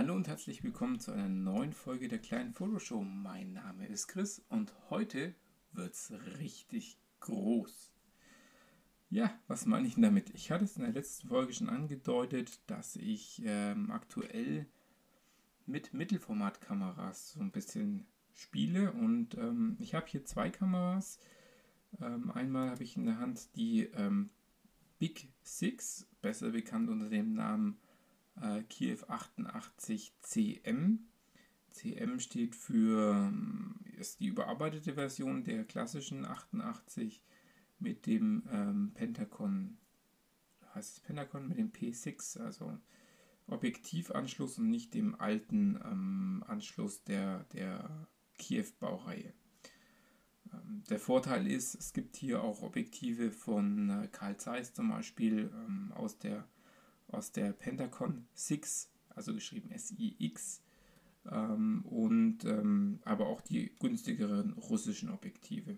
Hallo 0.00 0.14
und 0.14 0.28
herzlich 0.28 0.64
willkommen 0.64 0.98
zu 0.98 1.12
einer 1.12 1.28
neuen 1.28 1.74
Folge 1.74 2.08
der 2.08 2.20
kleinen 2.20 2.54
Fotoshow. 2.54 3.02
Mein 3.02 3.52
Name 3.52 3.86
ist 3.86 4.08
Chris 4.08 4.42
und 4.48 4.72
heute 4.88 5.34
wird's 5.72 6.10
richtig 6.38 6.98
groß. 7.20 7.92
Ja, 9.10 9.38
was 9.46 9.66
meine 9.66 9.86
ich 9.86 9.96
damit? 9.96 10.30
Ich 10.30 10.50
hatte 10.50 10.64
es 10.64 10.78
in 10.78 10.84
der 10.84 10.94
letzten 10.94 11.28
Folge 11.28 11.52
schon 11.52 11.68
angedeutet, 11.68 12.62
dass 12.66 12.96
ich 12.96 13.42
ähm, 13.44 13.90
aktuell 13.90 14.64
mit 15.66 15.92
Mittelformatkameras 15.92 17.32
so 17.32 17.40
ein 17.40 17.52
bisschen 17.52 18.06
spiele 18.32 18.92
und 18.92 19.34
ähm, 19.34 19.76
ich 19.80 19.92
habe 19.92 20.06
hier 20.06 20.24
zwei 20.24 20.48
Kameras. 20.48 21.18
Ähm, 22.00 22.30
einmal 22.30 22.70
habe 22.70 22.84
ich 22.84 22.96
in 22.96 23.04
der 23.04 23.18
Hand 23.18 23.54
die 23.54 23.82
ähm, 23.94 24.30
Big 24.98 25.28
Six, 25.42 26.08
besser 26.22 26.52
bekannt 26.52 26.88
unter 26.88 27.10
dem 27.10 27.34
Namen 27.34 27.76
äh, 28.42 28.62
Kiev 28.64 29.04
88 29.08 30.14
CM. 30.22 31.06
CM 31.70 32.18
steht 32.18 32.56
für 32.56 33.28
ähm, 33.28 33.76
ist 33.98 34.20
die 34.20 34.26
überarbeitete 34.26 34.94
Version 34.94 35.44
der 35.44 35.64
klassischen 35.64 36.24
88 36.24 37.22
mit 37.78 38.06
dem 38.06 38.42
ähm, 38.50 38.92
Pentacon, 38.94 39.78
heißt 40.74 40.98
es 40.98 41.00
Pentacon 41.00 41.48
mit 41.48 41.58
dem 41.58 41.72
P6, 41.72 42.40
also 42.40 42.78
Objektivanschluss 43.46 44.58
und 44.58 44.70
nicht 44.70 44.94
dem 44.94 45.20
alten 45.20 45.78
ähm, 45.84 46.44
Anschluss 46.46 47.02
der, 47.04 47.44
der 47.52 48.08
Kiew-Baureihe. 48.38 49.32
Ähm, 50.52 50.82
der 50.88 50.98
Vorteil 50.98 51.46
ist, 51.46 51.74
es 51.74 51.92
gibt 51.92 52.16
hier 52.16 52.42
auch 52.42 52.62
Objektive 52.62 53.30
von 53.30 53.90
äh, 53.90 54.08
Carl 54.08 54.36
Zeiss 54.36 54.72
zum 54.72 54.90
Beispiel 54.90 55.50
ähm, 55.52 55.92
aus, 55.94 56.18
der, 56.18 56.46
aus 57.12 57.32
der 57.32 57.52
Pentacon 57.52 58.26
6, 58.34 58.90
also 59.10 59.34
geschrieben 59.34 59.70
SIX, 59.76 60.62
ähm, 61.30 61.84
und 61.84 62.44
ähm, 62.44 63.00
aber 63.04 63.26
auch 63.26 63.40
die 63.40 63.72
günstigeren 63.78 64.52
russischen 64.54 65.10
Objektive. 65.10 65.76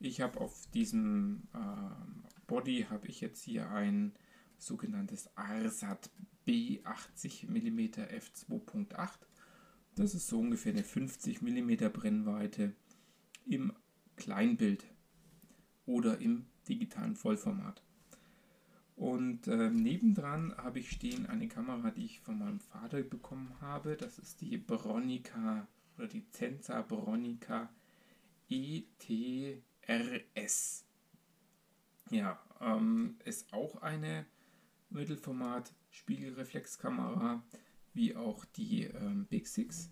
Ich 0.00 0.20
habe 0.20 0.40
auf 0.40 0.66
diesem 0.72 1.48
äh, 1.54 2.40
Body 2.46 2.86
habe 2.90 3.06
ich 3.06 3.20
jetzt 3.20 3.42
hier 3.42 3.70
ein 3.70 4.12
sogenanntes 4.58 5.30
ARSAT 5.36 6.10
B80 6.46 7.48
mm 7.48 7.78
f2.8. 8.02 9.10
Das 9.94 10.14
ist 10.14 10.26
so 10.26 10.40
ungefähr 10.40 10.72
eine 10.72 10.82
50 10.82 11.40
mm 11.40 11.90
Brennweite 11.92 12.74
im 13.46 13.72
Kleinbild 14.16 14.84
oder 15.86 16.20
im 16.20 16.46
digitalen 16.68 17.16
Vollformat. 17.16 17.82
Und 18.96 19.48
äh, 19.48 19.70
nebendran 19.70 20.54
habe 20.56 20.78
ich 20.78 20.90
stehen 20.90 21.26
eine 21.26 21.48
Kamera, 21.48 21.90
die 21.90 22.04
ich 22.04 22.20
von 22.20 22.38
meinem 22.38 22.60
Vater 22.60 23.02
bekommen 23.02 23.52
habe. 23.60 23.96
Das 23.96 24.18
ist 24.18 24.40
die 24.40 24.56
Bronica 24.56 25.66
oder 25.98 26.06
die 26.06 26.30
Zenza 26.30 26.80
Bronica 26.82 27.68
ETRS. 28.48 29.64
Ja, 32.10 32.40
ähm, 32.60 33.16
ist 33.24 33.52
auch 33.52 33.82
eine 33.82 34.26
Mittelformat-Spiegelreflexkamera, 34.90 37.42
wie 37.94 38.14
auch 38.14 38.44
die 38.44 38.84
ähm, 38.84 39.26
Big 39.26 39.48
Six. 39.48 39.90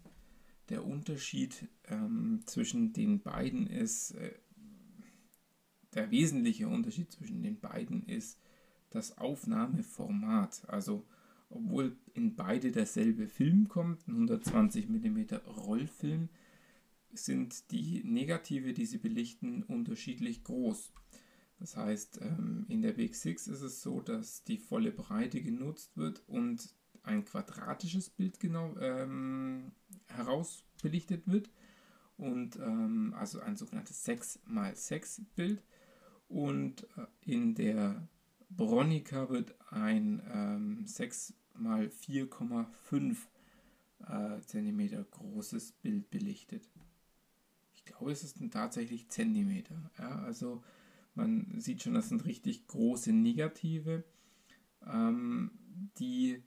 Der 0.68 0.84
Unterschied 0.84 1.68
ähm, 1.86 2.42
zwischen 2.46 2.92
den 2.92 3.20
beiden 3.20 3.66
ist, 3.66 4.12
äh, 4.12 4.38
der 5.94 6.12
wesentliche 6.12 6.68
Unterschied 6.68 7.10
zwischen 7.10 7.42
den 7.42 7.58
beiden 7.58 8.06
ist 8.06 8.38
das 8.94 9.18
Aufnahmeformat. 9.18 10.68
Also, 10.68 11.04
obwohl 11.50 11.96
in 12.14 12.34
beide 12.34 12.72
derselbe 12.72 13.28
Film 13.28 13.68
kommt, 13.68 14.06
ein 14.08 14.12
120 14.12 14.88
mm 14.88 15.34
Rollfilm, 15.66 16.28
sind 17.12 17.70
die 17.70 18.02
Negative, 18.04 18.72
die 18.72 18.86
sie 18.86 18.98
belichten, 18.98 19.62
unterschiedlich 19.62 20.44
groß. 20.44 20.92
Das 21.58 21.76
heißt, 21.76 22.20
ähm, 22.22 22.66
in 22.68 22.82
der 22.82 22.92
Big 22.92 23.14
Six 23.14 23.46
ist 23.46 23.62
es 23.62 23.82
so, 23.82 24.00
dass 24.00 24.44
die 24.44 24.58
volle 24.58 24.90
Breite 24.90 25.42
genutzt 25.42 25.96
wird 25.96 26.22
und 26.26 26.74
ein 27.04 27.24
quadratisches 27.24 28.10
Bild 28.10 28.40
genau 28.40 28.76
ähm, 28.80 29.72
herausbelichtet 30.08 31.26
wird. 31.26 31.50
Und 32.16 32.56
ähm, 32.56 33.14
also 33.16 33.40
ein 33.40 33.56
sogenanntes 33.56 34.06
6x6 34.06 35.22
Bild. 35.34 35.62
Und 36.28 36.84
äh, 36.96 37.06
in 37.20 37.54
der 37.54 38.08
Bronica 38.56 39.28
wird 39.28 39.54
ein 39.70 40.22
ähm, 40.32 40.86
6 40.86 41.30
x 41.30 41.34
4,5 41.58 43.16
äh, 44.08 45.04
großes 45.10 45.72
Bild 45.72 46.10
belichtet. 46.10 46.68
Ich 47.74 47.84
glaube, 47.84 48.12
es 48.12 48.24
ist 48.24 48.38
tatsächlich 48.50 49.08
Zentimeter. 49.08 49.90
Ja, 49.98 50.22
also 50.22 50.62
man 51.14 51.60
sieht 51.60 51.82
schon, 51.82 51.94
das 51.94 52.08
sind 52.08 52.24
richtig 52.24 52.66
große 52.66 53.12
Negative, 53.12 54.04
ähm, 54.86 55.50
die 55.98 56.42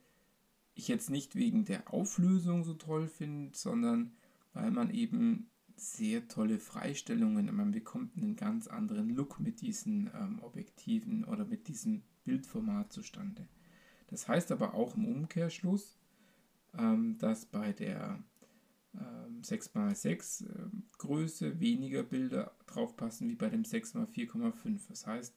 ich 0.74 0.88
jetzt 0.88 1.10
nicht 1.10 1.36
wegen 1.36 1.66
der 1.66 1.94
Auflösung 1.94 2.64
so 2.64 2.74
toll 2.74 3.08
finde, 3.08 3.58
sondern 3.58 4.12
weil 4.54 4.72
man 4.72 4.90
eben 4.90 5.50
sehr 5.76 6.28
tolle 6.28 6.60
Freistellungen, 6.60 7.54
man 7.56 7.72
bekommt 7.72 8.18
einen 8.18 8.36
ganz 8.36 8.68
anderen 8.68 9.10
Look 9.10 9.40
mit 9.40 9.62
diesen 9.62 10.10
ähm, 10.14 10.40
Objektiven 10.42 11.26
oder 11.26 11.46
mit 11.46 11.68
diesem 11.68 12.04
Bildformat 12.24 12.94
zustande. 12.94 13.48
Das 14.08 14.28
heißt 14.28 14.52
aber 14.52 14.74
auch 14.74 14.96
im 14.96 15.06
Umkehrschluss, 15.06 15.98
ähm, 16.78 17.18
dass 17.18 17.46
bei 17.46 17.74
der 17.74 18.24
6x6 19.42 20.46
äh, 20.46 20.70
Größe 20.98 21.60
weniger 21.60 22.04
Bilder 22.04 22.52
draufpassen 22.68 23.30
wie 23.30 23.36
bei 23.36 23.50
dem 23.50 23.64
6x4,5. 23.64 24.88
Das 24.90 25.06
heißt, 25.06 25.36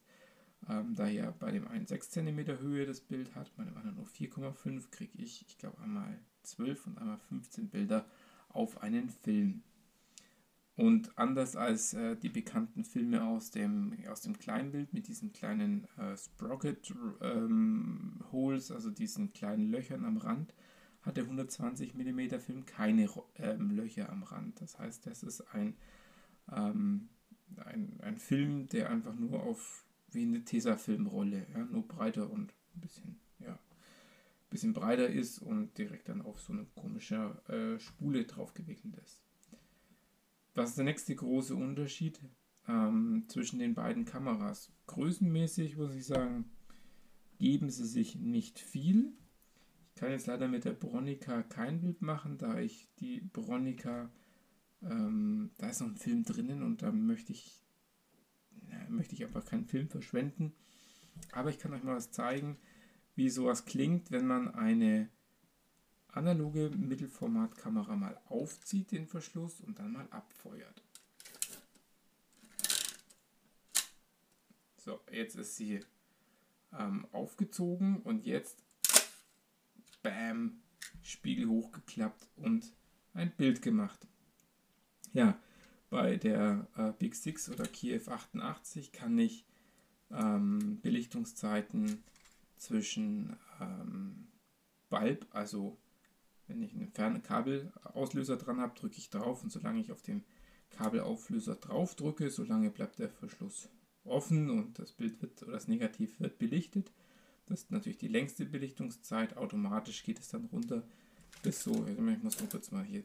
ähm, 0.69 0.95
da 0.95 1.09
ja 1.09 1.31
bei 1.39 1.51
dem 1.51 1.67
einen 1.69 1.87
6 1.87 2.11
cm 2.11 2.61
Höhe 2.61 2.87
das 2.87 3.01
Bild 3.01 3.35
hat, 3.35 3.55
bei 3.57 3.65
dem 3.65 3.77
anderen 3.77 3.97
nur 3.97 4.07
4,5, 4.07 4.91
kriege 4.91 5.19
ich, 5.19 5.45
ich 5.47 5.59
glaube, 5.59 5.81
einmal 5.83 6.19
12 6.43 6.87
und 6.87 6.99
einmal 6.99 7.19
15 7.19 7.69
Bilder 7.69 8.07
auf 8.49 8.83
einen 8.83 9.11
Film. 9.11 9.63
Und 10.79 11.19
anders 11.19 11.57
als 11.57 11.93
äh, 11.95 12.15
die 12.15 12.29
bekannten 12.29 12.85
Filme 12.85 13.25
aus 13.25 13.51
dem, 13.51 13.95
aus 14.09 14.21
dem 14.21 14.39
Kleinbild 14.39 14.93
mit 14.95 15.09
diesen 15.09 15.33
kleinen 15.33 15.89
äh, 15.99 16.17
Sprocket 16.17 16.95
ähm, 17.21 18.21
also 18.33 18.89
diesen 18.89 19.33
kleinen 19.33 19.73
Löchern 19.73 20.05
am 20.05 20.19
Rand, 20.19 20.55
hat 21.03 21.17
der 21.17 21.25
120 21.25 21.95
mm 21.95 22.39
Film 22.39 22.65
keine 22.65 23.11
ähm, 23.39 23.73
Löcher 23.73 24.09
am 24.09 24.23
Rand. 24.23 24.61
Das 24.61 24.79
heißt, 24.79 25.05
das 25.05 25.25
ist 25.25 25.53
ein, 25.53 25.75
ähm, 26.53 27.09
ein, 27.57 27.99
ein 28.01 28.17
Film, 28.17 28.69
der 28.69 28.89
einfach 28.89 29.17
nur 29.17 29.43
auf 29.43 29.85
wie 30.13 30.23
eine 30.23 30.45
Tesafilmrolle, 30.45 31.45
ja, 31.55 31.65
nur 31.65 31.89
breiter 31.89 32.31
und 32.31 32.55
ein 32.77 32.81
bisschen, 32.81 33.19
ja, 33.41 33.59
bisschen 34.49 34.75
breiter 34.75 35.09
ist 35.09 35.41
und 35.41 35.77
direkt 35.77 36.09
dann 36.09 36.23
auf 36.23 36.41
so 36.41 36.53
eine 36.53 36.67
komische 36.77 37.37
äh, 37.49 37.81
Spule 37.81 38.27
drauf 38.27 38.55
gewickelt 38.55 38.95
ist. 39.05 39.28
Was 40.59 40.71
ist 40.71 40.79
der 40.79 40.85
nächste 40.85 41.15
große 41.15 41.55
Unterschied 41.55 42.21
ähm, 42.67 43.25
zwischen 43.29 43.59
den 43.59 43.75
beiden 43.75 44.05
Kameras? 44.05 44.73
Größenmäßig 44.87 45.77
muss 45.77 45.95
ich 45.95 46.07
sagen, 46.07 46.51
geben 47.39 47.71
sie 47.71 47.87
sich 47.87 48.17
nicht 48.17 48.59
viel 48.59 49.13
kann 49.99 50.13
jetzt 50.13 50.29
leider 50.29 50.47
mit 50.47 50.65
der 50.65 50.73
Bronica 50.73 51.43
kein 51.43 51.81
Bild 51.81 52.03
machen, 52.03 52.39
da 52.39 52.59
ich 52.61 52.89
die 53.01 53.21
Bronica, 53.21 54.11
ähm, 54.81 55.51
da 55.59 55.71
ist 55.71 55.81
noch 55.81 55.89
ein 55.89 55.97
Film 55.97 56.23
drinnen 56.23 56.63
und 56.63 56.83
da 56.83 56.93
möchte 56.93 57.33
ich, 57.33 57.61
na, 58.69 58.89
möchte 58.89 59.15
ich 59.15 59.25
einfach 59.25 59.45
keinen 59.45 59.67
Film 59.67 59.89
verschwenden. 59.89 60.55
Aber 61.33 61.51
ich 61.51 61.59
kann 61.59 61.73
euch 61.73 61.83
mal 61.83 61.97
was 61.97 62.13
zeigen, 62.13 62.59
wie 63.17 63.29
sowas 63.29 63.65
klingt, 63.65 64.13
wenn 64.13 64.25
man 64.25 64.55
eine 64.55 65.09
analoge 66.19 66.71
Mittelformatkamera 66.71 67.97
mal 67.97 68.21
aufzieht, 68.29 68.91
den 68.91 69.07
Verschluss, 69.07 69.61
und 69.61 69.79
dann 69.79 69.93
mal 69.93 70.07
abfeuert. 70.11 70.83
So, 74.77 75.01
jetzt 75.11 75.37
ist 75.37 75.57
sie 75.57 75.81
ähm, 76.79 77.07
aufgezogen 77.13 78.03
und 78.03 78.27
jetzt 78.27 78.63
bam, 80.03 80.61
Spiegel 81.03 81.49
hochgeklappt 81.49 82.29
und 82.37 82.73
ein 83.15 83.31
Bild 83.37 83.63
gemacht. 83.63 84.07
Ja, 85.13 85.39
bei 85.91 86.17
der 86.17 86.67
äh, 86.77 86.93
Big 86.99 87.15
Six 87.15 87.49
oder 87.49 87.65
Kiev 87.65 88.09
88 88.09 88.93
kann 88.93 89.19
ich 89.19 89.47
ähm, 90.11 90.81
Belichtungszeiten 90.83 92.03
zwischen 92.57 93.37
ähm, 93.61 94.29
Bulb, 94.89 95.27
also 95.31 95.79
wenn 96.49 96.63
ich 96.63 96.73
einen 96.73 96.91
fernen 96.93 97.23
Kabelauslöser 97.23 98.37
dran 98.37 98.61
habe, 98.61 98.79
drücke 98.79 98.99
ich 98.99 99.11
drauf 99.11 99.43
und 99.43 99.51
solange 99.51 99.81
ich 99.81 99.93
auf 99.93 100.03
dem 100.03 100.25
Kabelauflöser 100.71 101.57
drauf 101.57 101.95
drücke, 101.95 102.31
solange 102.31 102.71
bleibt 102.71 102.99
der 102.99 103.09
Verschluss 103.09 103.69
offen 104.05 104.51
und 104.51 104.79
das 104.79 104.93
Bild 104.93 105.21
wird 105.23 105.43
oder 105.43 105.53
das 105.53 105.69
Negativ 105.69 106.21
wird 106.21 106.39
belichtet. 106.39 106.91
Das 107.47 107.61
ist 107.61 107.71
natürlich 107.71 107.99
die 107.99 108.09
längste 108.09 108.45
Belichtungszeit. 108.45 109.37
Automatisch 109.37 110.03
geht 110.03 110.19
es 110.19 110.29
dann 110.29 110.47
runter, 110.47 110.83
bis 111.43 111.63
so, 111.63 111.87
ich 111.87 111.99
muss 111.99 112.39
nur 112.41 112.49
kurz 112.49 112.71
mal 112.71 112.85
hier 112.85 113.03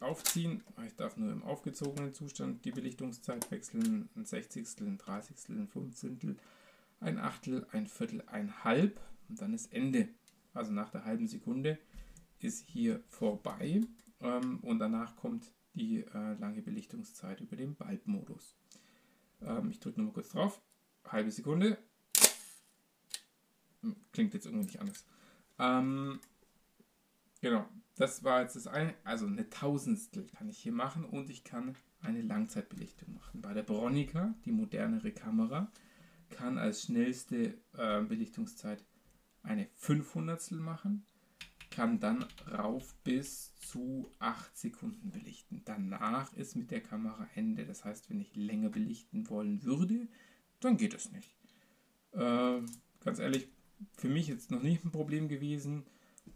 aufziehen. 0.00 0.62
Ich 0.86 0.94
darf 0.96 1.16
nur 1.16 1.32
im 1.32 1.42
aufgezogenen 1.42 2.12
Zustand 2.12 2.64
die 2.64 2.72
Belichtungszeit 2.72 3.50
wechseln. 3.50 4.08
Ein 4.14 4.26
Sechzigstel, 4.26 4.86
ein 4.86 4.98
Dreißigstel, 4.98 5.56
ein 5.56 5.66
Fünfzehntel, 5.66 6.36
ein 7.00 7.18
Achtel, 7.18 7.66
ein 7.72 7.86
Viertel, 7.86 8.22
ein 8.26 8.64
Halb 8.64 9.00
und 9.28 9.40
dann 9.40 9.54
ist 9.54 9.72
Ende. 9.72 10.08
Also 10.54 10.72
nach 10.72 10.90
der 10.90 11.04
halben 11.04 11.26
Sekunde 11.26 11.78
ist 12.44 12.66
hier 12.66 13.02
vorbei 13.08 13.82
ähm, 14.20 14.60
und 14.60 14.78
danach 14.78 15.16
kommt 15.16 15.50
die 15.74 16.00
äh, 16.00 16.34
lange 16.34 16.62
Belichtungszeit 16.62 17.40
über 17.40 17.56
den 17.56 17.74
Bulb-Modus. 17.74 18.56
Ähm, 19.40 19.70
ich 19.70 19.80
drücke 19.80 20.00
nochmal 20.00 20.14
kurz 20.14 20.30
drauf. 20.30 20.60
Halbe 21.06 21.30
Sekunde. 21.30 21.78
Hm, 23.82 23.96
klingt 24.12 24.34
jetzt 24.34 24.46
irgendwie 24.46 24.66
nicht 24.66 24.80
anders. 24.80 25.04
Ähm, 25.58 26.20
genau, 27.40 27.66
das 27.96 28.22
war 28.24 28.42
jetzt 28.42 28.56
das 28.56 28.66
eine. 28.66 28.94
Also 29.04 29.26
eine 29.26 29.48
Tausendstel 29.48 30.26
kann 30.26 30.48
ich 30.48 30.58
hier 30.58 30.72
machen 30.72 31.04
und 31.04 31.30
ich 31.30 31.44
kann 31.44 31.76
eine 32.00 32.22
Langzeitbelichtung 32.22 33.14
machen. 33.14 33.40
Bei 33.40 33.54
der 33.54 33.62
Bronica, 33.62 34.34
die 34.44 34.52
modernere 34.52 35.12
Kamera, 35.12 35.70
kann 36.30 36.58
als 36.58 36.82
schnellste 36.82 37.58
äh, 37.74 38.02
Belichtungszeit 38.02 38.84
eine 39.42 39.68
500 39.74 40.52
machen, 40.52 41.04
kann 41.72 41.98
dann 41.98 42.24
rauf 42.50 42.94
bis 43.02 43.54
zu 43.56 44.08
8 44.18 44.56
Sekunden 44.56 45.10
belichten. 45.10 45.62
Danach 45.64 46.32
ist 46.34 46.54
mit 46.54 46.70
der 46.70 46.82
Kamera 46.82 47.26
Ende. 47.34 47.64
Das 47.64 47.84
heißt, 47.84 48.10
wenn 48.10 48.20
ich 48.20 48.36
länger 48.36 48.68
belichten 48.68 49.28
wollen 49.28 49.64
würde, 49.64 50.06
dann 50.60 50.76
geht 50.76 50.94
es 50.94 51.10
nicht. 51.10 51.34
Äh, 52.12 52.60
ganz 53.00 53.18
ehrlich, 53.18 53.48
für 53.96 54.08
mich 54.08 54.28
jetzt 54.28 54.50
noch 54.50 54.62
nicht 54.62 54.84
ein 54.84 54.92
Problem 54.92 55.28
gewesen. 55.28 55.84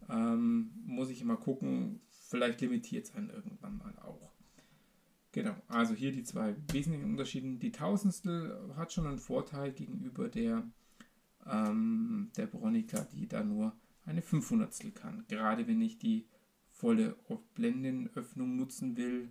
Ähm, 0.08 0.72
muss 0.84 1.10
ich 1.10 1.20
immer 1.20 1.36
gucken, 1.36 2.00
vielleicht 2.08 2.60
limitiert 2.60 3.04
es 3.04 3.14
einen 3.14 3.30
irgendwann 3.30 3.78
mal 3.78 3.96
auch. 3.98 4.32
Genau, 5.32 5.54
also 5.68 5.92
hier 5.92 6.12
die 6.12 6.24
zwei 6.24 6.56
wesentlichen 6.72 7.10
Unterschiede. 7.10 7.58
Die 7.58 7.72
Tausendstel 7.72 8.74
hat 8.74 8.92
schon 8.92 9.06
einen 9.06 9.18
Vorteil 9.18 9.72
gegenüber 9.72 10.28
der, 10.28 10.66
ähm, 11.44 12.30
der 12.38 12.46
Bronica, 12.46 13.04
die 13.12 13.28
da 13.28 13.44
nur 13.44 13.76
eine 14.06 14.22
500 14.22 14.94
kann. 14.94 15.24
Gerade 15.28 15.66
wenn 15.66 15.80
ich 15.80 15.98
die 15.98 16.26
volle 16.70 17.16
Blendenöffnung 17.54 18.56
nutzen 18.56 18.96
will, 18.96 19.28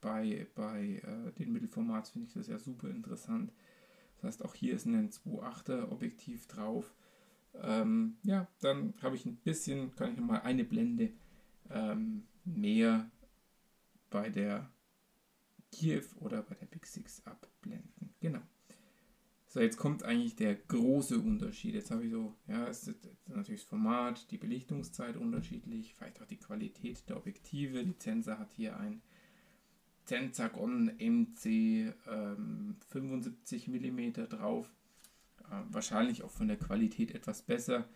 bei, 0.00 0.46
bei 0.54 1.02
äh, 1.04 1.32
den 1.38 1.52
Mittelformats 1.52 2.10
finde 2.10 2.28
ich 2.28 2.34
das 2.34 2.48
ja 2.48 2.58
super 2.58 2.88
interessant. 2.88 3.52
Das 4.16 4.24
heißt, 4.24 4.44
auch 4.44 4.54
hier 4.54 4.74
ist 4.74 4.86
ein 4.86 5.10
2.8er 5.10 5.90
Objektiv 5.90 6.46
drauf. 6.46 6.94
Ähm, 7.54 8.16
ja, 8.22 8.48
dann 8.60 8.94
habe 9.02 9.16
ich 9.16 9.26
ein 9.26 9.36
bisschen, 9.36 9.94
kann 9.96 10.12
ich 10.12 10.18
nochmal 10.18 10.42
eine 10.42 10.64
Blende 10.64 11.10
ähm, 11.70 12.24
mehr 12.44 13.10
bei 14.10 14.28
der 14.28 14.70
Kiew 15.70 16.04
oder 16.20 16.42
bei 16.42 16.54
der 16.54 16.66
Big 16.66 16.86
Six 16.86 17.22
abblenden. 17.24 18.14
Genau. 18.20 18.42
So, 19.52 19.60
jetzt 19.60 19.76
kommt 19.76 20.02
eigentlich 20.02 20.34
der 20.34 20.54
große 20.54 21.18
Unterschied. 21.18 21.74
Jetzt 21.74 21.90
habe 21.90 22.06
ich 22.06 22.10
so, 22.10 22.34
ja, 22.48 22.66
es 22.68 22.88
ist 22.88 23.06
natürlich 23.26 23.60
das 23.60 23.68
Format, 23.68 24.30
die 24.30 24.38
Belichtungszeit 24.38 25.18
unterschiedlich, 25.18 25.94
vielleicht 25.94 26.22
auch 26.22 26.26
die 26.26 26.38
Qualität 26.38 27.06
der 27.06 27.18
Objektive. 27.18 27.84
Die 27.84 27.98
Zensa 27.98 28.38
hat 28.38 28.54
hier 28.54 28.78
ein 28.78 29.02
Zensagon 30.06 30.86
MC 30.98 31.44
ähm, 32.08 32.76
75 32.88 33.68
mm 33.68 34.12
drauf. 34.30 34.72
Äh, 35.50 35.60
wahrscheinlich 35.70 36.22
auch 36.22 36.30
von 36.30 36.48
der 36.48 36.56
Qualität 36.56 37.14
etwas 37.14 37.42
besser. 37.42 37.86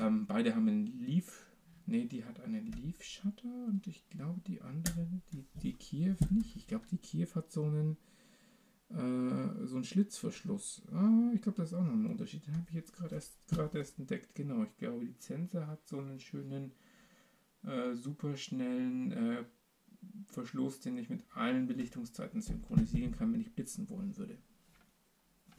Ähm, 0.00 0.26
beide 0.26 0.56
haben 0.56 0.66
einen 0.66 0.86
Leaf, 0.98 1.46
ne, 1.86 2.06
die 2.06 2.24
hat 2.24 2.40
einen 2.40 2.66
Leaf 2.72 3.00
Shutter 3.04 3.66
und 3.68 3.86
ich 3.86 4.08
glaube 4.08 4.40
die 4.48 4.60
andere, 4.60 5.06
die, 5.32 5.44
die 5.62 5.74
Kiew 5.74 6.16
nicht. 6.30 6.56
Ich 6.56 6.66
glaube 6.66 6.88
die 6.90 6.98
Kiew 6.98 7.28
hat 7.36 7.52
so 7.52 7.62
einen 7.62 7.96
äh, 8.90 9.66
so 9.66 9.76
ein 9.76 9.84
Schlitzverschluss. 9.84 10.82
Ah, 10.92 11.30
ich 11.34 11.42
glaube, 11.42 11.58
das 11.58 11.72
ist 11.72 11.78
auch 11.78 11.84
noch 11.84 11.92
ein 11.92 12.06
Unterschied. 12.06 12.46
Den 12.46 12.54
habe 12.54 12.66
ich 12.68 12.74
jetzt 12.74 12.92
gerade 12.92 13.14
erst, 13.14 13.36
erst 13.74 13.98
entdeckt. 13.98 14.34
Genau, 14.34 14.62
ich 14.62 14.76
glaube, 14.76 15.04
die 15.04 15.18
Zenser 15.18 15.66
hat 15.66 15.86
so 15.86 15.98
einen 15.98 16.20
schönen, 16.20 16.72
äh, 17.64 17.94
super 17.94 18.36
schnellen 18.36 19.12
äh, 19.12 19.44
Verschluss, 20.26 20.80
den 20.80 20.98
ich 20.98 21.10
mit 21.10 21.24
allen 21.34 21.66
Belichtungszeiten 21.66 22.40
synchronisieren 22.40 23.16
kann, 23.16 23.32
wenn 23.32 23.40
ich 23.40 23.54
blitzen 23.54 23.90
wollen 23.90 24.16
würde. 24.16 24.38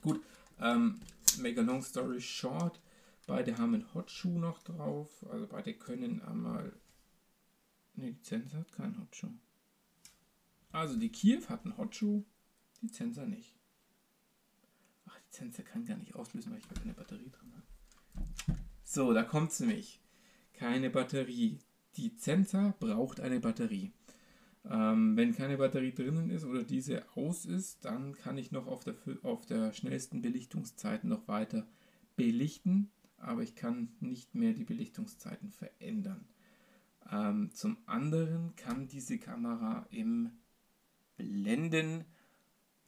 Gut, 0.01 0.21
ähm, 0.59 0.99
make 1.39 1.59
a 1.59 1.63
long 1.63 1.81
story 1.81 2.21
short. 2.21 2.79
Beide 3.25 3.57
haben 3.57 3.73
einen 3.73 3.93
Hot 3.93 4.09
Shoe 4.09 4.39
noch 4.39 4.63
drauf. 4.63 5.25
Also 5.29 5.47
beide 5.47 5.73
können 5.73 6.21
einmal. 6.21 6.71
Ne, 7.95 8.13
die 8.13 8.21
Zenser 8.21 8.59
hat 8.59 8.71
keinen 8.71 8.97
Hot 8.99 9.13
Shoe. 9.13 9.33
Also 10.71 10.97
die 10.97 11.09
Kiew 11.09 11.41
hat 11.49 11.65
einen 11.65 11.77
Hot 11.77 11.95
Shoe 11.95 12.23
die 12.81 12.91
Zenser 12.91 13.25
nicht. 13.25 13.55
Ach, 15.05 15.19
die 15.19 15.31
Zenser 15.31 15.63
kann 15.63 15.85
gar 15.85 15.97
nicht 15.97 16.15
auslösen, 16.15 16.51
weil 16.51 16.59
ich 16.59 16.69
keine 16.69 16.93
Batterie 16.93 17.29
drin 17.29 17.53
habe. 17.55 18.59
So, 18.83 19.13
da 19.13 19.23
kommt 19.23 19.51
es 19.51 19.59
nämlich. 19.59 20.01
Keine 20.53 20.89
Batterie. 20.89 21.59
Die 21.95 22.15
Zenser 22.15 22.75
braucht 22.79 23.19
eine 23.19 23.39
Batterie. 23.39 23.91
Ähm, 24.69 25.15
wenn 25.15 25.33
keine 25.33 25.57
Batterie 25.57 25.93
drinnen 25.93 26.29
ist 26.29 26.43
oder 26.43 26.63
diese 26.63 27.05
aus 27.15 27.45
ist, 27.45 27.85
dann 27.85 28.15
kann 28.15 28.37
ich 28.37 28.51
noch 28.51 28.67
auf 28.67 28.83
der, 28.83 28.95
auf 29.23 29.45
der 29.45 29.71
schnellsten 29.73 30.21
Belichtungszeit 30.21 31.03
noch 31.03 31.27
weiter 31.27 31.65
belichten, 32.15 32.91
aber 33.17 33.43
ich 33.43 33.55
kann 33.55 33.89
nicht 33.99 34.35
mehr 34.35 34.53
die 34.53 34.65
Belichtungszeiten 34.65 35.51
verändern. 35.51 36.27
Ähm, 37.09 37.51
zum 37.53 37.77
anderen 37.85 38.55
kann 38.55 38.87
diese 38.87 39.17
Kamera 39.17 39.85
im 39.89 40.31
Blenden 41.15 42.03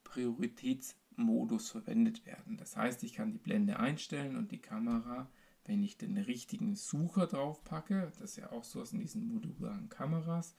Prioritätsmodus 0.09 1.69
verwendet 1.69 2.25
werden. 2.25 2.57
Das 2.57 2.75
heißt, 2.75 3.03
ich 3.03 3.13
kann 3.13 3.31
die 3.31 3.37
Blende 3.37 3.79
einstellen 3.79 4.35
und 4.35 4.51
die 4.51 4.61
Kamera, 4.61 5.29
wenn 5.65 5.83
ich 5.83 5.97
den 5.97 6.17
richtigen 6.17 6.75
Sucher 6.75 7.27
drauf 7.27 7.63
packe, 7.63 8.07
das 8.09 8.21
ist 8.21 8.37
ja 8.37 8.51
auch 8.51 8.63
so 8.63 8.83
in 8.83 8.99
diesen 8.99 9.27
modularen 9.27 9.89
Kameras, 9.89 10.55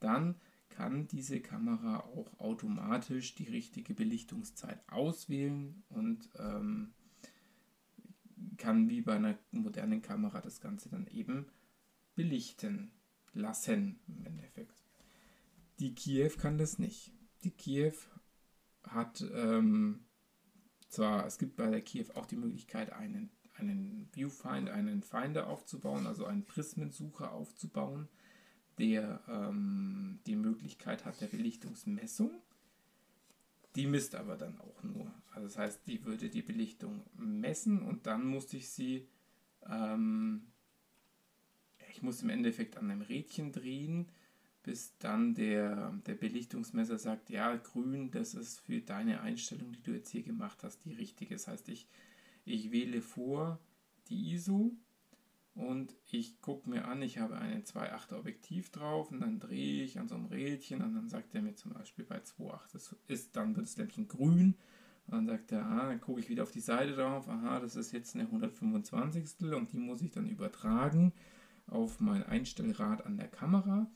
dann 0.00 0.36
kann 0.68 1.08
diese 1.08 1.40
Kamera 1.40 2.00
auch 2.00 2.38
automatisch 2.38 3.34
die 3.34 3.48
richtige 3.48 3.94
Belichtungszeit 3.94 4.80
auswählen 4.88 5.82
und 5.88 6.28
ähm, 6.38 6.92
kann 8.56 8.88
wie 8.88 9.00
bei 9.00 9.16
einer 9.16 9.38
modernen 9.50 10.02
Kamera 10.02 10.40
das 10.40 10.60
Ganze 10.60 10.88
dann 10.88 11.06
eben 11.08 11.46
belichten 12.14 12.92
lassen 13.32 13.98
im 14.06 14.24
Endeffekt. 14.24 14.84
Die 15.78 15.94
Kiew 15.94 16.32
kann 16.38 16.58
das 16.58 16.78
nicht. 16.78 17.12
Die 17.42 17.50
Kiew 17.50 17.94
hat 18.92 19.24
ähm, 19.34 20.00
zwar, 20.88 21.26
es 21.26 21.38
gibt 21.38 21.56
bei 21.56 21.70
der 21.70 21.80
Kiew 21.80 22.06
auch 22.14 22.26
die 22.26 22.36
Möglichkeit, 22.36 22.92
einen, 22.92 23.30
einen 23.54 24.08
Viewfinder, 24.12 24.72
einen 24.72 25.02
Finder 25.02 25.46
aufzubauen, 25.46 26.06
also 26.06 26.24
einen 26.24 26.44
Prismensucher 26.44 27.32
aufzubauen, 27.32 28.08
der 28.78 29.20
ähm, 29.28 30.20
die 30.26 30.36
Möglichkeit 30.36 31.04
hat 31.04 31.20
der 31.20 31.26
Belichtungsmessung. 31.26 32.30
Die 33.76 33.86
misst 33.86 34.16
aber 34.16 34.36
dann 34.36 34.58
auch 34.60 34.82
nur. 34.82 35.12
Also 35.32 35.46
das 35.46 35.58
heißt, 35.58 35.86
die 35.86 36.04
würde 36.04 36.28
die 36.28 36.42
Belichtung 36.42 37.04
messen 37.16 37.82
und 37.82 38.06
dann 38.06 38.26
musste 38.26 38.56
ich 38.56 38.68
sie, 38.68 39.06
ähm, 39.68 40.48
ich 41.90 42.02
muss 42.02 42.22
im 42.22 42.30
Endeffekt 42.30 42.76
an 42.76 42.90
einem 42.90 43.02
Rädchen 43.02 43.52
drehen, 43.52 44.10
bis 44.62 44.96
dann 44.98 45.34
der, 45.34 45.92
der 46.06 46.14
Belichtungsmesser 46.14 46.98
sagt, 46.98 47.30
ja, 47.30 47.56
grün, 47.56 48.10
das 48.10 48.34
ist 48.34 48.60
für 48.60 48.80
deine 48.80 49.20
Einstellung, 49.20 49.72
die 49.72 49.82
du 49.82 49.92
jetzt 49.92 50.10
hier 50.10 50.22
gemacht 50.22 50.62
hast, 50.62 50.84
die 50.84 50.92
richtige. 50.92 51.34
Das 51.34 51.48
heißt, 51.48 51.68
ich, 51.68 51.88
ich 52.44 52.70
wähle 52.70 53.00
vor 53.00 53.58
die 54.08 54.32
ISO 54.34 54.72
und 55.54 55.94
ich 56.10 56.40
gucke 56.40 56.68
mir 56.68 56.86
an, 56.86 57.02
ich 57.02 57.18
habe 57.18 57.38
einen 57.38 57.64
2.8er 57.64 58.18
Objektiv 58.18 58.70
drauf 58.70 59.10
und 59.10 59.20
dann 59.20 59.40
drehe 59.40 59.84
ich 59.84 59.98
an 59.98 60.08
so 60.08 60.14
einem 60.14 60.26
Rädchen 60.26 60.82
und 60.82 60.94
dann 60.94 61.08
sagt 61.08 61.34
er 61.34 61.42
mir 61.42 61.54
zum 61.54 61.72
Beispiel 61.72 62.04
bei 62.04 62.18
2.8 62.18 62.72
das 62.72 62.96
ist, 63.08 63.36
dann 63.36 63.56
wird 63.56 63.66
das 63.66 63.76
Lämpchen 63.76 64.08
grün 64.08 64.54
und 65.06 65.14
dann 65.14 65.26
sagt 65.26 65.52
er, 65.52 65.66
ah, 65.66 65.88
dann 65.88 66.00
gucke 66.00 66.20
ich 66.20 66.28
wieder 66.28 66.44
auf 66.44 66.52
die 66.52 66.60
Seite 66.60 66.94
drauf, 66.94 67.28
aha, 67.28 67.60
das 67.60 67.76
ist 67.76 67.92
jetzt 67.92 68.14
eine 68.14 68.24
125. 68.24 69.52
und 69.52 69.72
die 69.72 69.78
muss 69.78 70.02
ich 70.02 70.12
dann 70.12 70.28
übertragen 70.28 71.12
auf 71.66 72.00
mein 72.00 72.22
Einstellrad 72.24 73.06
an 73.06 73.16
der 73.16 73.28
Kamera 73.28 73.86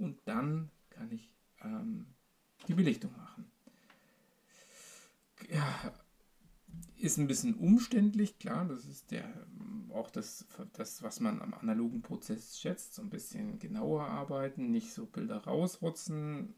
und 0.00 0.18
dann 0.24 0.70
kann 0.90 1.10
ich 1.12 1.30
ähm, 1.62 2.06
die 2.68 2.74
Belichtung 2.74 3.12
machen. 3.16 3.44
Ja, 5.50 5.92
ist 6.96 7.18
ein 7.18 7.26
bisschen 7.26 7.54
umständlich, 7.54 8.38
klar, 8.38 8.66
das 8.66 8.84
ist 8.84 9.10
der, 9.10 9.24
auch 9.90 10.10
das, 10.10 10.46
das, 10.74 11.02
was 11.02 11.20
man 11.20 11.40
am 11.40 11.54
analogen 11.54 12.02
Prozess 12.02 12.60
schätzt, 12.60 12.94
so 12.94 13.02
ein 13.02 13.10
bisschen 13.10 13.58
genauer 13.58 14.04
arbeiten, 14.04 14.70
nicht 14.70 14.92
so 14.92 15.06
Bilder 15.06 15.38
rausrotzen, 15.38 16.54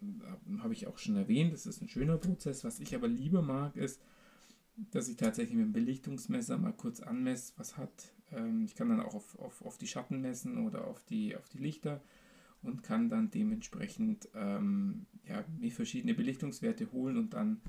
habe 0.58 0.74
ich 0.74 0.88
auch 0.88 0.98
schon 0.98 1.16
erwähnt, 1.16 1.52
das 1.52 1.66
ist 1.66 1.80
ein 1.80 1.88
schöner 1.88 2.18
Prozess. 2.18 2.64
Was 2.64 2.80
ich 2.80 2.94
aber 2.94 3.08
lieber 3.08 3.40
mag, 3.40 3.76
ist, 3.76 4.00
dass 4.90 5.08
ich 5.08 5.16
tatsächlich 5.16 5.56
mit 5.56 5.66
dem 5.66 5.72
Belichtungsmesser 5.72 6.58
mal 6.58 6.72
kurz 6.72 7.00
anmesse, 7.00 7.52
was 7.56 7.76
hat 7.76 8.12
ähm, 8.32 8.64
ich 8.64 8.74
kann 8.74 8.88
dann 8.88 9.00
auch 9.00 9.14
auf, 9.14 9.38
auf, 9.38 9.62
auf 9.64 9.78
die 9.78 9.86
Schatten 9.86 10.20
messen 10.20 10.66
oder 10.66 10.86
auf 10.86 11.04
die, 11.04 11.36
auf 11.36 11.48
die 11.48 11.58
Lichter 11.58 12.00
und 12.62 12.82
kann 12.82 13.08
dann 13.08 13.30
dementsprechend 13.30 14.28
ähm, 14.34 15.06
ja, 15.24 15.44
mir 15.58 15.72
verschiedene 15.72 16.14
Belichtungswerte 16.14 16.92
holen 16.92 17.16
und 17.16 17.34
dann 17.34 17.60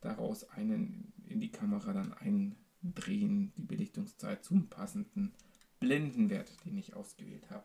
daraus 0.00 0.48
einen 0.50 1.12
in 1.26 1.40
die 1.40 1.50
Kamera 1.50 1.92
dann 1.92 2.12
eindrehen, 2.12 3.52
die 3.56 3.64
Belichtungszeit 3.64 4.44
zum 4.44 4.68
passenden 4.68 5.32
Blendenwert, 5.80 6.64
den 6.64 6.76
ich 6.76 6.94
ausgewählt 6.94 7.50
habe. 7.50 7.64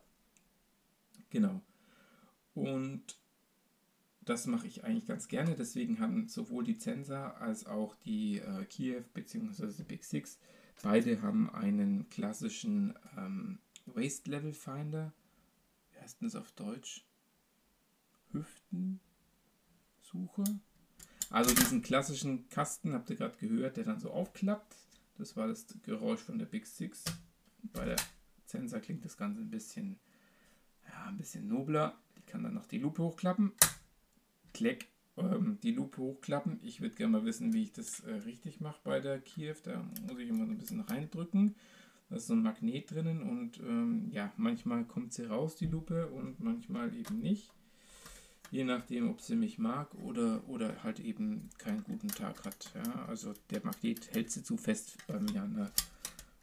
Genau. 1.29 1.62
Und 2.53 3.20
das 4.27 4.48
mache 4.48 4.67
ich 4.67 4.84
eigentlich 4.84 5.06
ganz 5.06 5.27
gerne, 5.27 5.56
deswegen 5.56 6.00
haben 6.00 6.27
sowohl 6.27 6.63
die 6.63 6.77
Zensa 6.77 7.32
als 7.32 7.65
auch 7.65 7.96
die 7.96 8.39
äh, 8.39 8.65
Kiev 8.65 9.06
bzw. 9.13 9.84
Big 9.84 10.03
Six, 10.03 10.38
beide 10.84 11.22
haben 11.22 11.50
einen 11.50 12.10
klassischen 12.10 12.94
ähm, 13.17 13.60
Waist 13.86 14.27
Level 14.27 14.53
Finder. 14.53 15.13
Heißt 16.08 16.22
denn 16.22 16.30
das 16.30 16.38
auf 16.38 16.54
Deutsch? 16.54 17.06
Hüftensucher? 18.32 19.02
Also 21.30 21.54
diesen 21.54 21.82
klassischen 21.82 22.48
Kasten, 22.48 22.94
habt 22.94 23.10
ihr 23.10 23.18
gerade 23.18 23.38
gehört, 23.38 23.76
der 23.76 23.84
dann 23.84 24.00
so 24.00 24.12
aufklappt. 24.12 24.74
Das 25.18 25.36
war 25.36 25.50
das 25.50 25.66
Geräusch 25.84 26.22
von 26.22 26.40
der 26.40 26.46
Big 26.46 26.66
Six. 26.66 27.04
Bei 27.74 27.84
der 27.84 27.98
Zensa 28.46 28.80
klingt 28.80 29.04
das 29.04 29.18
Ganze 29.18 29.42
ein 29.42 29.50
bisschen, 29.50 30.00
ja, 30.88 31.08
ein 31.08 31.18
bisschen 31.18 31.46
nobler. 31.46 32.00
Die 32.16 32.22
kann 32.22 32.42
dann 32.42 32.54
noch 32.54 32.68
die 32.68 32.80
Lupe 32.80 33.04
hochklappen. 33.04 33.52
Kleck 34.54 34.88
ähm, 35.18 35.58
die 35.62 35.72
Lupe 35.72 35.98
hochklappen. 35.98 36.62
Ich 36.64 36.80
würde 36.80 36.96
gerne 36.96 37.18
mal 37.18 37.26
wissen, 37.26 37.52
wie 37.52 37.64
ich 37.64 37.74
das 37.74 38.00
äh, 38.00 38.14
richtig 38.14 38.62
mache 38.62 38.80
bei 38.86 39.02
der 39.02 39.20
Kiew. 39.20 39.58
Da 39.62 39.84
muss 40.08 40.20
ich 40.20 40.30
immer 40.30 40.46
so 40.46 40.54
ein 40.54 40.58
bisschen 40.58 40.80
reindrücken. 40.80 41.58
Da 42.10 42.16
ist 42.16 42.28
so 42.28 42.34
ein 42.34 42.42
Magnet 42.42 42.92
drinnen 42.92 43.22
und 43.22 43.60
ähm, 43.60 44.10
ja, 44.12 44.32
manchmal 44.38 44.86
kommt 44.86 45.14
sie 45.14 45.26
raus, 45.26 45.56
die 45.56 45.68
Lupe, 45.68 46.08
und 46.08 46.40
manchmal 46.40 46.96
eben 46.96 47.20
nicht. 47.20 47.52
Je 48.50 48.64
nachdem, 48.64 49.10
ob 49.10 49.20
sie 49.20 49.36
mich 49.36 49.58
mag 49.58 49.94
oder, 49.96 50.48
oder 50.48 50.84
halt 50.84 51.02
eben 51.02 51.50
keinen 51.58 51.84
guten 51.84 52.08
Tag 52.08 52.46
hat. 52.46 52.72
Ja, 52.74 53.06
also 53.08 53.34
der 53.50 53.66
Magnet 53.66 54.14
hält 54.14 54.32
sie 54.32 54.42
zu 54.42 54.56
fest 54.56 54.98
bei 55.06 55.20
mir 55.20 55.44
an 55.44 55.56
der 55.56 55.72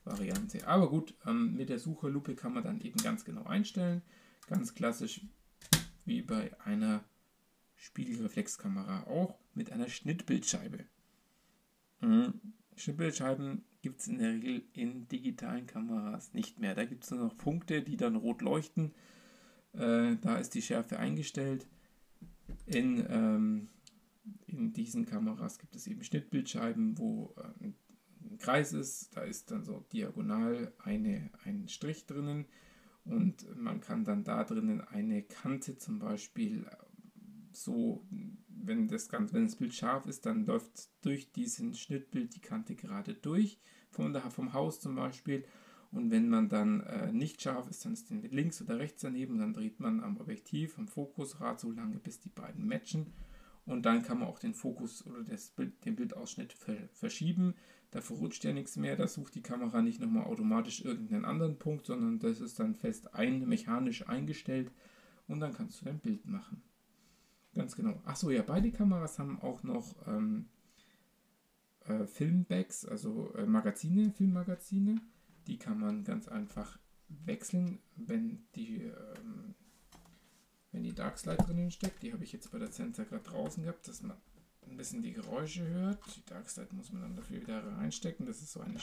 Variante. 0.05 0.67
Aber 0.67 0.91
gut, 0.91 1.15
ähm, 1.27 1.55
mit 1.55 1.71
der 1.71 1.79
Sucherlupe 1.79 2.35
kann 2.35 2.53
man 2.53 2.63
dann 2.63 2.83
eben 2.83 3.03
ganz 3.03 3.25
genau 3.25 3.45
einstellen. 3.45 4.03
Ganz 4.49 4.75
klassisch 4.75 5.23
wie 6.05 6.21
bei 6.21 6.51
einer 6.61 7.03
Spiegelreflexkamera, 7.77 9.05
auch 9.05 9.39
mit 9.55 9.73
einer 9.73 9.89
Schnittbildscheibe. 9.89 10.85
Mhm. 12.03 12.35
Schnittbildscheiben 12.77 13.65
gibt 13.85 14.01
es 14.01 14.09
in 14.09 14.17
der 14.19 14.33
Regel 14.33 14.63
in 14.73 15.07
digitalen 15.09 15.67
Kameras 15.67 16.33
nicht 16.33 16.59
mehr. 16.59 16.75
Da 16.75 16.87
gibt 16.87 17.05
es 17.05 17.11
nur 17.11 17.21
noch 17.21 17.37
Punkte, 17.37 17.83
die 17.83 17.99
dann 17.99 18.17
rot 18.17 18.41
leuchten. 18.41 18.93
Äh, 19.75 20.17
da 20.23 20.37
ist 20.39 20.55
die 20.55 20.63
Schärfe 20.63 20.99
eingestellt. 20.99 21.67
In, 22.65 23.05
ähm, 23.11 23.69
in 24.47 24.73
diesen 24.73 25.05
Kameras 25.05 25.59
gibt 25.59 25.77
es 25.77 25.87
eben 25.87 26.03
Schnittbildscheiben, 26.03 26.97
wo 26.97 27.35
äh, 27.37 27.67
ein 27.67 28.39
Kreis 28.39 28.73
ist. 28.73 29.15
Da 29.15 29.21
ist 29.21 29.51
dann 29.51 29.65
so 29.65 29.85
diagonal 29.93 30.73
eine, 30.79 31.29
ein 31.45 31.69
Strich 31.69 32.07
drinnen 32.07 32.47
und 33.05 33.55
man 33.55 33.83
kann 33.83 34.07
dann 34.07 34.25
da 34.25 34.45
drinnen 34.45 34.81
eine 34.81 35.23
Kante 35.25 35.77
zum 35.77 35.99
Beispiel 35.99 36.67
so, 37.57 38.07
wenn 38.49 38.89
das, 38.89 39.09
Ganze, 39.09 39.35
wenn 39.35 39.45
das 39.45 39.57
Bild 39.57 39.75
scharf 39.75 40.07
ist, 40.07 40.27
dann 40.27 40.47
läuft 40.47 40.89
durch 41.05 41.33
diesen 41.33 41.75
Schnittbild 41.75 42.35
die 42.35 42.41
Kante 42.41 42.75
gerade 42.75 43.15
durch, 43.15 43.59
vom, 43.91 44.15
vom 44.15 44.53
Haus 44.53 44.81
zum 44.81 44.95
Beispiel. 44.95 45.45
Und 45.91 46.11
wenn 46.11 46.29
man 46.29 46.49
dann 46.49 46.81
äh, 46.81 47.13
nicht 47.13 47.41
scharf 47.41 47.69
ist, 47.69 47.85
dann 47.85 47.93
ist 47.93 48.11
den 48.11 48.23
links 48.23 48.61
oder 48.61 48.79
rechts 48.79 49.03
daneben. 49.03 49.39
Dann 49.39 49.53
dreht 49.53 49.79
man 49.79 50.01
am 50.01 50.17
Objektiv, 50.17 50.77
am 50.79 50.89
Fokusrad 50.89 51.61
so 51.61 51.71
lange, 51.71 51.99
bis 51.99 52.19
die 52.19 52.31
beiden 52.31 52.67
matchen. 52.67 53.13
Und 53.65 53.87
dann 53.87 54.03
kann 54.03 54.19
man 54.19 54.29
auch 54.29 54.39
den 54.39 54.55
Fokus 54.55 55.07
oder 55.07 55.23
das 55.23 55.51
Bild, 55.51 55.85
den 55.85 55.97
Bildausschnitt 55.97 56.53
verschieben. 56.93 57.55
Da 57.93 58.01
verrutscht 58.01 58.45
ja 58.45 58.53
nichts 58.53 58.77
mehr. 58.77 58.97
Da 58.97 59.07
sucht 59.07 59.37
die 59.37 59.43
Kamera 59.43 59.81
nicht 59.83 60.01
nochmal 60.01 60.25
automatisch 60.25 60.85
irgendeinen 60.85 61.25
anderen 61.25 61.59
Punkt, 61.59 61.87
sondern 61.87 62.19
das 62.19 62.41
ist 62.41 62.59
dann 62.59 62.75
fest 62.75 63.15
ein, 63.15 63.47
mechanisch 63.47 64.07
eingestellt. 64.09 64.73
Und 65.29 65.41
dann 65.41 65.55
kannst 65.55 65.81
du 65.81 65.85
dein 65.87 66.01
Bild 66.01 66.27
machen. 66.27 66.63
Ganz 67.55 67.77
genau. 67.77 68.01
Achso, 68.05 68.31
ja, 68.31 68.43
beide 68.43 68.71
Kameras 68.73 69.19
haben 69.19 69.41
auch 69.41 69.63
noch 69.63 69.95
ähm, 70.07 70.47
äh, 71.87 72.05
Filmbacks, 72.07 72.85
also 72.85 73.33
äh, 73.37 73.47
Magazine, 73.47 74.11
Filmmagazine. 74.11 75.01
Die 75.47 75.59
kann 75.59 75.79
man 75.79 76.05
ganz 76.05 76.27
einfach 76.27 76.79
wechseln, 77.27 77.79
wenn 77.97 78.45
die, 78.57 78.83
ähm, 78.83 79.55
wenn 80.73 80.83
die 80.83 80.95
Darkslide 80.95 81.45
drinnen 81.45 81.71
steckt. 81.71 82.03
Die 82.03 82.13
habe 82.13 82.25
ich 82.25 82.33
jetzt 82.33 82.51
bei 82.51 82.59
der 82.59 82.73
Sensor 82.73 83.05
gerade 83.05 83.23
draußen 83.23 83.63
gehabt, 83.63 83.87
dass 83.87 84.03
man 84.03 84.17
ein 84.69 84.77
bisschen 84.77 85.03
die 85.03 85.13
Geräusche 85.13 85.65
hört. 85.69 86.01
Die 86.17 86.25
Darkslide 86.25 86.75
muss 86.75 86.93
man 86.93 87.03
dann 87.03 87.17
dafür 87.17 87.41
wieder 87.41 87.65
reinstecken. 87.77 88.27
Das 88.27 88.43
ist 88.43 88.53
so 88.53 88.61
eine, 88.61 88.81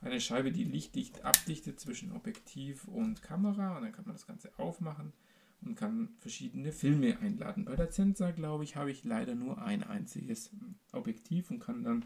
eine 0.00 0.20
Scheibe, 0.20 0.50
die 0.50 0.64
lichtdicht 0.64 1.24
abdichtet 1.24 1.78
zwischen 1.78 2.10
Objektiv 2.12 2.88
und 2.88 3.22
Kamera. 3.22 3.76
Und 3.76 3.84
dann 3.84 3.92
kann 3.92 4.06
man 4.06 4.14
das 4.14 4.26
Ganze 4.26 4.50
aufmachen 4.58 5.12
und 5.66 5.76
kann 5.76 6.08
verschiedene 6.18 6.72
Filme 6.72 7.18
einladen. 7.20 7.64
Bei 7.64 7.76
der 7.76 7.90
Zensa, 7.90 8.30
glaube 8.30 8.64
ich, 8.64 8.76
habe 8.76 8.90
ich 8.90 9.04
leider 9.04 9.34
nur 9.34 9.62
ein 9.62 9.82
einziges 9.82 10.50
Objektiv 10.92 11.50
und 11.50 11.60
kann 11.60 11.82
dann 11.82 12.04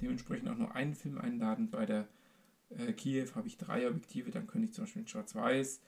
dementsprechend 0.00 0.48
auch 0.48 0.56
nur 0.58 0.74
einen 0.74 0.94
Film 0.94 1.18
einladen. 1.18 1.70
Bei 1.70 1.86
der 1.86 2.08
äh, 2.70 2.92
Kiew 2.92 3.26
habe 3.34 3.48
ich 3.48 3.56
drei 3.56 3.88
Objektive, 3.88 4.30
dann 4.30 4.46
könnte 4.46 4.68
ich 4.68 4.74
zum 4.74 4.84
Beispiel 4.84 5.06
Schwarz-Weiß, 5.06 5.80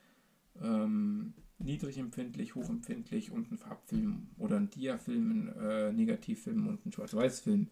ähm, 0.63 1.35
niedrig 1.59 1.99
empfindlich, 1.99 2.55
hochempfindlich 2.55 3.31
und 3.31 3.49
einen 3.49 3.59
Farbfilm 3.59 4.29
oder 4.39 4.57
einen 4.57 4.71
Diafilm, 4.71 5.31
einen 5.31 5.49
äh, 5.61 5.93
Negativfilm 5.93 6.67
und 6.67 6.85
einen 6.85 6.93
Schwarz-Weiß-Film 6.93 7.69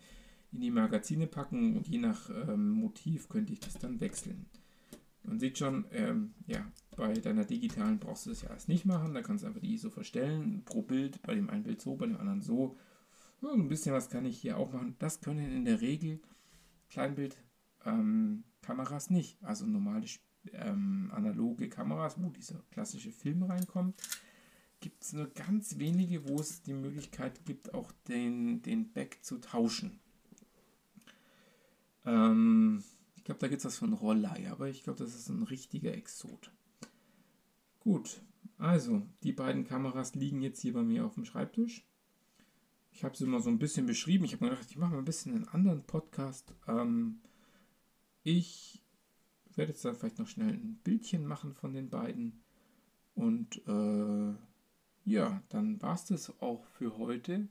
in 0.53 0.61
die 0.61 0.71
Magazine 0.71 1.27
packen 1.27 1.77
und 1.77 1.89
je 1.89 1.99
nach 1.99 2.31
ähm, 2.31 2.71
Motiv 2.71 3.29
könnte 3.29 3.53
ich 3.53 3.61
das 3.61 3.75
dann 3.75 4.01
wechseln. 4.01 4.47
Man 5.29 5.39
sieht 5.39 5.59
schon, 5.59 5.85
ähm, 5.93 6.35
ja, 6.47 6.67
bei 6.97 7.13
deiner 7.13 7.45
digitalen 7.45 7.99
brauchst 7.99 8.25
du 8.27 8.31
das 8.31 8.43
ja 8.43 8.51
erst 8.51 8.69
nicht 8.69 8.87
machen. 8.87 9.15
Da 9.15 9.23
kannst 9.23 9.45
du 9.45 9.49
einfach 9.49 9.61
die 9.61 9.75
ISO 9.75 9.91
verstellen, 9.91 10.63
pro 10.65 10.83
Bild, 10.83 11.21
bei 11.23 11.35
dem 11.35 11.51
einen 11.51 11.65
Bild 11.65 11.81
so, 11.81 11.97
bei 11.97 12.07
dem 12.07 12.17
anderen 12.17 12.41
so. 12.41 12.77
Ja, 13.43 13.53
ein 13.53 13.69
bisschen 13.69 13.95
was 13.95 14.11
kann 14.11 14.25
ich 14.25 14.41
hier 14.41 14.57
auch 14.57 14.73
machen. 14.73 14.97
Das 14.99 15.21
können 15.21 15.53
in 15.53 15.65
der 15.65 15.81
Regel 15.81 16.21
Kleinbildkameras 16.91 19.11
ähm, 19.11 19.17
nicht. 19.17 19.45
Also 19.45 19.67
normale 19.67 20.07
ähm, 20.53 21.11
analoge 21.15 21.69
Kameras, 21.69 22.21
wo 22.21 22.31
dieser 22.31 22.63
klassische 22.71 23.13
Film 23.13 23.43
reinkommt, 23.43 24.01
gibt 24.81 25.05
es 25.05 25.13
nur 25.13 25.29
ganz 25.29 25.79
wenige, 25.79 26.29
wo 26.29 26.41
es 26.41 26.63
die 26.63 26.73
Möglichkeit 26.73 27.45
gibt, 27.45 27.75
auch 27.75 27.93
den, 28.09 28.63
den 28.63 28.93
Back 28.93 29.19
zu 29.23 29.39
tauschen. 29.39 30.01
Ähm, 32.07 32.83
glaube, 33.29 33.41
da 33.41 33.49
gibt 33.49 33.59
es 33.59 33.67
was 33.67 33.77
von 33.77 33.93
Rollei, 33.93 34.51
aber 34.51 34.71
ich 34.71 34.83
glaube, 34.83 35.05
das 35.05 35.15
ist 35.15 35.29
ein 35.29 35.43
richtiger 35.43 35.93
Exot. 35.93 36.51
Gut, 37.79 38.23
also 38.57 39.03
die 39.23 39.35
beiden 39.35 39.67
Kameras 39.67 40.15
liegen 40.15 40.41
jetzt 40.41 40.63
hier 40.63 40.73
bei 40.73 40.83
mir 40.83 41.05
auf 41.05 41.13
dem 41.13 41.27
Schreibtisch. 41.27 41.87
Ich 42.91 43.05
habe 43.05 43.15
sie 43.15 43.27
mal 43.27 43.43
so 43.43 43.51
ein 43.51 43.59
bisschen 43.59 43.85
beschrieben. 43.85 44.25
Ich 44.25 44.33
habe 44.33 44.47
mir 44.47 44.53
gedacht, 44.53 44.71
ich 44.71 44.79
mache 44.79 44.93
mal 44.93 45.01
ein 45.01 45.05
bisschen 45.05 45.35
einen 45.35 45.49
anderen 45.49 45.85
Podcast. 45.85 46.55
Ähm, 46.67 47.21
ich 48.23 48.83
werde 49.55 49.73
jetzt 49.73 49.85
dann 49.85 49.95
vielleicht 49.95 50.19
noch 50.19 50.27
schnell 50.27 50.55
ein 50.55 50.81
Bildchen 50.83 51.27
machen 51.27 51.53
von 51.53 51.75
den 51.75 51.91
beiden. 51.91 52.41
Und 53.15 53.61
äh, 53.69 54.35
ja, 55.05 55.43
dann 55.51 55.83
war 55.83 55.95
es 55.95 56.07
das 56.07 56.41
auch 56.41 56.65
für 56.65 56.97
heute. 56.97 57.47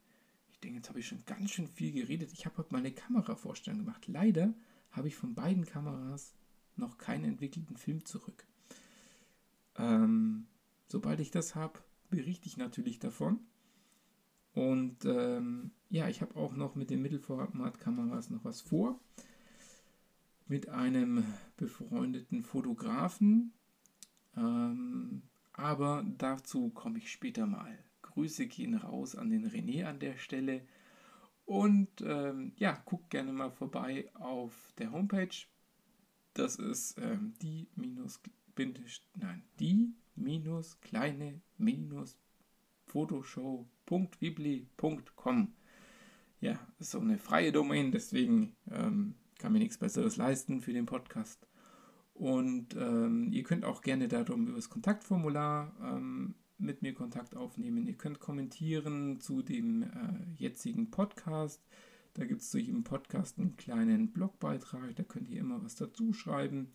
Ich 0.49 0.59
denke, 0.59 0.77
jetzt 0.77 0.89
habe 0.89 1.01
ich 1.01 1.07
schon 1.07 1.23
ganz 1.27 1.51
schön 1.51 1.67
viel 1.67 1.91
geredet. 1.91 2.33
Ich 2.33 2.47
habe 2.47 2.57
heute 2.57 2.73
mal 2.73 2.79
eine 2.79 2.91
Kameravorstellung 2.91 3.81
gemacht. 3.81 4.07
Leider 4.07 4.55
habe 4.97 5.07
ich 5.07 5.15
von 5.15 5.35
beiden 5.35 5.65
Kameras 5.65 6.33
noch 6.75 6.97
keinen 6.97 7.23
entwickelten 7.23 7.77
Film 7.77 8.03
zurück. 8.05 8.45
Ähm, 9.77 10.47
sobald 10.87 11.19
ich 11.19 11.31
das 11.31 11.55
habe, 11.55 11.79
berichte 12.09 12.47
ich 12.47 12.57
natürlich 12.57 12.99
davon. 12.99 13.39
Und 14.53 15.05
ähm, 15.05 15.71
ja, 15.89 16.09
ich 16.09 16.21
habe 16.21 16.35
auch 16.35 16.55
noch 16.55 16.75
mit 16.75 16.89
den 16.89 17.01
Mittelformatkameras 17.01 18.31
noch 18.31 18.43
was 18.43 18.61
vor. 18.61 18.99
Mit 20.47 20.69
einem 20.69 21.23
befreundeten 21.57 22.41
Fotografen. 22.41 23.53
Ähm, 24.35 25.21
aber 25.53 26.05
dazu 26.17 26.69
komme 26.69 26.97
ich 26.97 27.11
später 27.11 27.45
mal. 27.45 27.77
Grüße 28.01 28.47
gehen 28.47 28.75
raus 28.75 29.15
an 29.15 29.29
den 29.29 29.47
René 29.47 29.85
an 29.85 29.99
der 29.99 30.17
Stelle. 30.17 30.61
Und 31.47 32.01
ähm, 32.01 32.51
ja, 32.57 32.73
guckt 32.83 33.09
gerne 33.09 33.31
mal 33.31 33.51
vorbei 33.51 34.09
auf 34.15 34.73
der 34.77 34.91
Homepage. 34.91 35.29
Das 36.33 36.57
ist 36.57 36.99
ähm, 36.99 37.35
die 37.41 37.69
minus 37.73 38.19
nein, 39.15 39.43
die 39.57 39.93
minus 40.15 40.81
kleine 40.81 41.39
minus 41.57 42.19
photoshow.bibli.com. 42.87 45.53
Ja, 46.41 46.59
ist 46.79 46.91
so 46.91 46.99
eine 46.99 47.17
freie 47.17 47.53
Domain, 47.53 47.93
deswegen 47.93 48.57
ähm, 48.69 49.15
kann 49.39 49.53
mir 49.53 49.59
nichts 49.59 49.77
Besseres 49.77 50.17
leisten 50.17 50.59
für 50.59 50.73
den 50.73 50.85
Podcast. 50.85 51.47
Und 52.13 52.75
ähm, 52.75 53.31
ihr 53.31 53.43
könnt 53.43 53.63
auch 53.63 53.81
gerne 53.81 54.09
darum 54.09 54.47
über 54.47 54.57
das 54.57 54.69
Kontaktformular 54.69 55.73
ähm, 55.81 56.35
mit 56.57 56.81
mir 56.81 56.93
Kontakt 56.93 57.35
aufnehmen. 57.35 57.85
Ihr 57.85 57.95
könnt 57.95 58.19
kommentieren 58.19 59.19
zu 59.19 59.41
dem 59.41 59.83
äh, 59.83 59.87
jetzigen 60.37 60.91
Podcast. 60.91 61.61
Da 62.13 62.25
gibt 62.25 62.41
es 62.41 62.49
zu 62.49 62.57
jedem 62.57 62.83
Podcast 62.83 63.37
einen 63.37 63.57
kleinen 63.57 64.11
Blogbeitrag, 64.11 64.95
da 64.95 65.03
könnt 65.03 65.29
ihr 65.29 65.39
immer 65.39 65.63
was 65.63 65.75
dazu 65.75 66.13
schreiben. 66.13 66.69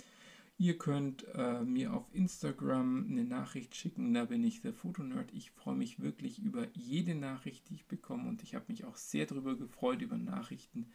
Ihr 0.57 0.79
könnt 0.79 1.27
äh, 1.35 1.65
mir 1.65 1.93
auf 1.93 2.07
Instagram 2.13 3.09
eine 3.11 3.25
Nachricht 3.25 3.75
schicken, 3.75 4.15
da 4.15 4.27
bin 4.27 4.45
ich 4.45 4.61
der 4.61 4.73
Fotonerd. 4.73 5.33
Ich 5.33 5.51
freue 5.51 5.75
mich 5.75 6.01
wirklich 6.01 6.39
über 6.39 6.69
jede 6.75 7.17
Nachricht, 7.17 7.69
die 7.69 7.75
ich 7.75 7.87
bekomme 7.89 8.29
und 8.29 8.45
ich 8.45 8.55
habe 8.55 8.67
mich 8.69 8.85
auch 8.85 8.97
sehr 8.97 9.27
darüber 9.27 9.57
gefreut, 9.57 10.03
über 10.03 10.17
Nachrichten, 10.17 10.87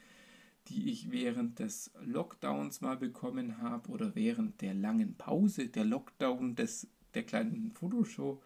die 0.69 0.89
ich 0.89 1.11
während 1.11 1.59
des 1.59 1.91
Lockdowns 2.05 2.79
mal 2.79 2.95
bekommen 2.95 3.57
habe 3.57 3.89
oder 3.89 4.15
während 4.15 4.61
der 4.61 4.73
langen 4.73 5.15
Pause, 5.15 5.67
der 5.67 5.83
Lockdown 5.83 6.55
des, 6.55 6.87
der 7.13 7.23
kleinen 7.23 7.71
Fotoshow. 7.73 8.41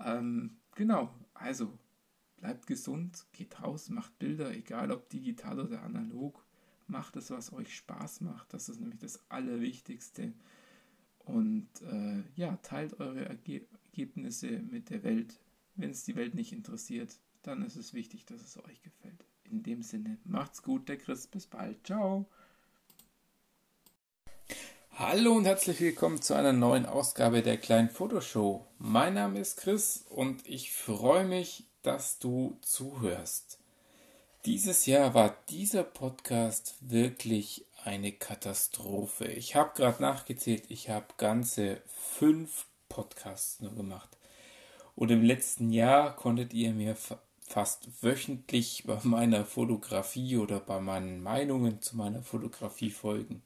Ähm, 0.00 0.56
genau, 0.74 1.14
also 1.34 1.78
bleibt 2.36 2.66
gesund, 2.66 3.26
geht 3.32 3.62
raus, 3.62 3.88
macht 3.88 4.18
Bilder, 4.18 4.54
egal 4.54 4.90
ob 4.90 5.08
digital 5.08 5.60
oder 5.60 5.82
analog. 5.82 6.44
Macht 6.86 7.16
es, 7.16 7.30
was 7.30 7.52
euch 7.52 7.74
Spaß 7.74 8.20
macht. 8.20 8.52
Das 8.52 8.68
ist 8.68 8.80
nämlich 8.80 8.98
das 8.98 9.30
Allerwichtigste. 9.30 10.34
Und 11.20 11.68
äh, 11.80 12.22
ja, 12.34 12.56
teilt 12.58 13.00
eure 13.00 13.24
Ergebnisse 13.24 14.60
mit 14.60 14.90
der 14.90 15.02
Welt. 15.02 15.40
Wenn 15.76 15.90
es 15.90 16.04
die 16.04 16.16
Welt 16.16 16.34
nicht 16.34 16.52
interessiert, 16.52 17.18
dann 17.42 17.62
ist 17.62 17.76
es 17.76 17.94
wichtig, 17.94 18.26
dass 18.26 18.42
es 18.42 18.62
euch 18.62 18.82
gefällt. 18.82 19.24
In 19.44 19.62
dem 19.62 19.82
Sinne, 19.82 20.18
macht's 20.24 20.62
gut, 20.62 20.88
der 20.88 20.98
Chris. 20.98 21.26
Bis 21.26 21.46
bald. 21.46 21.86
Ciao. 21.86 22.28
Hallo 24.96 25.32
und 25.32 25.44
herzlich 25.44 25.80
willkommen 25.80 26.22
zu 26.22 26.34
einer 26.34 26.52
neuen 26.52 26.86
Ausgabe 26.86 27.42
der 27.42 27.56
kleinen 27.56 27.88
Fotoshow. 27.88 28.64
Mein 28.78 29.14
Name 29.14 29.40
ist 29.40 29.56
Chris 29.56 30.04
und 30.08 30.48
ich 30.48 30.70
freue 30.70 31.24
mich, 31.24 31.64
dass 31.82 32.20
du 32.20 32.56
zuhörst. 32.60 33.58
Dieses 34.44 34.86
Jahr 34.86 35.12
war 35.12 35.36
dieser 35.48 35.82
Podcast 35.82 36.76
wirklich 36.80 37.66
eine 37.82 38.12
Katastrophe. 38.12 39.24
Ich 39.24 39.56
habe 39.56 39.72
gerade 39.74 40.00
nachgezählt, 40.00 40.62
ich 40.68 40.90
habe 40.90 41.06
ganze 41.16 41.82
fünf 41.88 42.66
Podcasts 42.88 43.58
nur 43.58 43.74
gemacht. 43.74 44.16
Und 44.94 45.10
im 45.10 45.24
letzten 45.24 45.72
Jahr 45.72 46.14
konntet 46.14 46.54
ihr 46.54 46.72
mir 46.72 46.96
fast 47.48 47.88
wöchentlich 48.00 48.84
bei 48.86 49.00
meiner 49.02 49.44
Fotografie 49.44 50.36
oder 50.36 50.60
bei 50.60 50.78
meinen 50.78 51.20
Meinungen 51.20 51.82
zu 51.82 51.96
meiner 51.96 52.22
Fotografie 52.22 52.92
folgen. 52.92 53.42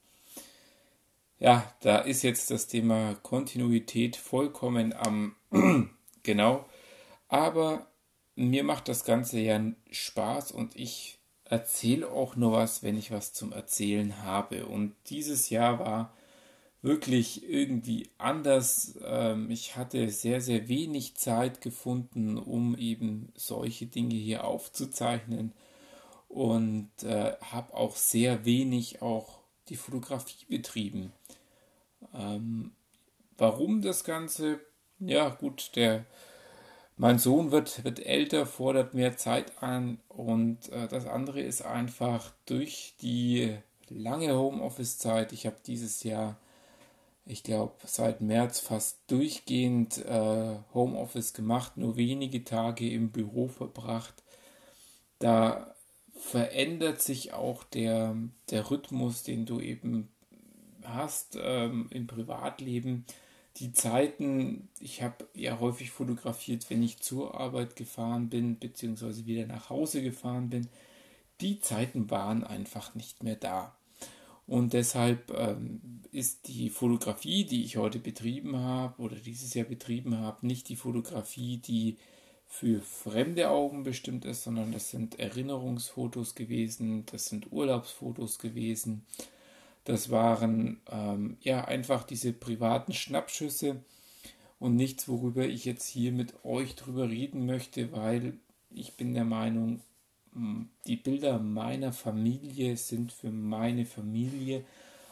Ja, 1.40 1.72
da 1.80 1.98
ist 1.98 2.22
jetzt 2.22 2.50
das 2.50 2.66
Thema 2.66 3.14
Kontinuität 3.22 4.16
vollkommen 4.16 4.92
am 4.92 5.36
genau. 6.24 6.66
Aber 7.28 7.86
mir 8.34 8.64
macht 8.64 8.88
das 8.88 9.04
Ganze 9.04 9.38
ja 9.40 9.60
Spaß 9.90 10.52
und 10.52 10.74
ich 10.76 11.18
erzähle 11.44 12.10
auch 12.10 12.36
nur 12.36 12.52
was, 12.52 12.82
wenn 12.82 12.96
ich 12.98 13.10
was 13.10 13.32
zum 13.32 13.52
Erzählen 13.52 14.22
habe. 14.22 14.66
Und 14.66 14.94
dieses 15.10 15.50
Jahr 15.50 15.78
war 15.78 16.14
wirklich 16.82 17.48
irgendwie 17.48 18.10
anders. 18.18 18.98
Ähm, 19.04 19.50
ich 19.50 19.76
hatte 19.76 20.10
sehr, 20.10 20.40
sehr 20.40 20.68
wenig 20.68 21.16
Zeit 21.16 21.60
gefunden, 21.60 22.38
um 22.38 22.76
eben 22.76 23.32
solche 23.36 23.86
Dinge 23.86 24.14
hier 24.14 24.44
aufzuzeichnen 24.44 25.52
und 26.28 26.90
äh, 27.04 27.34
habe 27.40 27.74
auch 27.74 27.96
sehr 27.96 28.44
wenig 28.44 29.02
auch 29.02 29.37
die 29.68 29.76
Fotografie 29.76 30.44
betrieben. 30.48 31.12
Ähm, 32.14 32.72
warum 33.36 33.82
das 33.82 34.04
Ganze? 34.04 34.60
Ja, 34.98 35.28
gut, 35.28 35.72
der 35.76 36.04
mein 36.96 37.18
Sohn 37.20 37.52
wird, 37.52 37.84
wird 37.84 38.04
älter, 38.04 38.44
fordert 38.44 38.92
mehr 38.92 39.16
Zeit 39.16 39.62
an 39.62 40.00
und 40.08 40.68
äh, 40.70 40.88
das 40.88 41.06
andere 41.06 41.40
ist 41.40 41.62
einfach 41.62 42.32
durch 42.44 42.96
die 43.00 43.56
lange 43.88 44.36
Homeoffice-Zeit. 44.36 45.32
Ich 45.32 45.46
habe 45.46 45.56
dieses 45.64 46.02
Jahr, 46.02 46.36
ich 47.24 47.44
glaube, 47.44 47.74
seit 47.84 48.20
März 48.20 48.58
fast 48.58 48.98
durchgehend 49.06 50.04
äh, 50.06 50.56
Homeoffice 50.74 51.34
gemacht, 51.34 51.76
nur 51.76 51.96
wenige 51.96 52.42
Tage 52.42 52.90
im 52.90 53.12
Büro 53.12 53.46
verbracht. 53.46 54.24
Da 55.20 55.76
verändert 56.18 57.00
sich 57.00 57.32
auch 57.32 57.64
der, 57.64 58.16
der 58.50 58.70
Rhythmus, 58.70 59.22
den 59.22 59.46
du 59.46 59.60
eben 59.60 60.08
hast 60.84 61.38
ähm, 61.40 61.86
im 61.90 62.06
Privatleben 62.06 63.04
die 63.58 63.72
Zeiten, 63.72 64.68
ich 64.78 65.02
habe 65.02 65.26
ja 65.34 65.58
häufig 65.58 65.90
fotografiert, 65.90 66.70
wenn 66.70 66.82
ich 66.82 67.00
zur 67.00 67.38
Arbeit 67.38 67.76
gefahren 67.76 68.28
bin, 68.28 68.58
beziehungsweise 68.58 69.26
wieder 69.26 69.46
nach 69.46 69.70
Hause 69.70 70.02
gefahren 70.02 70.48
bin, 70.48 70.68
die 71.40 71.60
Zeiten 71.60 72.10
waren 72.10 72.44
einfach 72.44 72.94
nicht 72.94 73.22
mehr 73.22 73.36
da. 73.36 73.76
Und 74.46 74.72
deshalb 74.72 75.30
ähm, 75.36 75.80
ist 76.10 76.48
die 76.48 76.70
Fotografie, 76.70 77.44
die 77.44 77.64
ich 77.64 77.76
heute 77.76 77.98
betrieben 77.98 78.56
habe 78.56 79.02
oder 79.02 79.16
dieses 79.16 79.52
Jahr 79.54 79.66
betrieben 79.66 80.18
habe, 80.18 80.46
nicht 80.46 80.68
die 80.68 80.76
Fotografie, 80.76 81.58
die 81.58 81.98
für 82.48 82.80
fremde 82.80 83.50
Augen 83.50 83.84
bestimmt 83.84 84.24
ist, 84.24 84.42
sondern 84.42 84.72
das 84.72 84.90
sind 84.90 85.20
Erinnerungsfotos 85.20 86.34
gewesen, 86.34 87.04
das 87.06 87.26
sind 87.26 87.52
Urlaubsfotos 87.52 88.38
gewesen, 88.38 89.04
das 89.84 90.10
waren 90.10 90.80
ähm, 90.90 91.36
ja 91.40 91.64
einfach 91.64 92.04
diese 92.04 92.32
privaten 92.32 92.92
Schnappschüsse 92.92 93.82
und 94.58 94.76
nichts, 94.76 95.08
worüber 95.08 95.46
ich 95.46 95.64
jetzt 95.66 95.86
hier 95.86 96.10
mit 96.10 96.44
euch 96.44 96.74
drüber 96.74 97.08
reden 97.08 97.46
möchte, 97.46 97.92
weil 97.92 98.34
ich 98.70 98.96
bin 98.96 99.14
der 99.14 99.24
Meinung, 99.24 99.80
hm, 100.32 100.68
die 100.86 100.96
Bilder 100.96 101.38
meiner 101.38 101.92
Familie 101.92 102.76
sind 102.76 103.12
für 103.12 103.30
meine 103.30 103.84
Familie, 103.84 104.64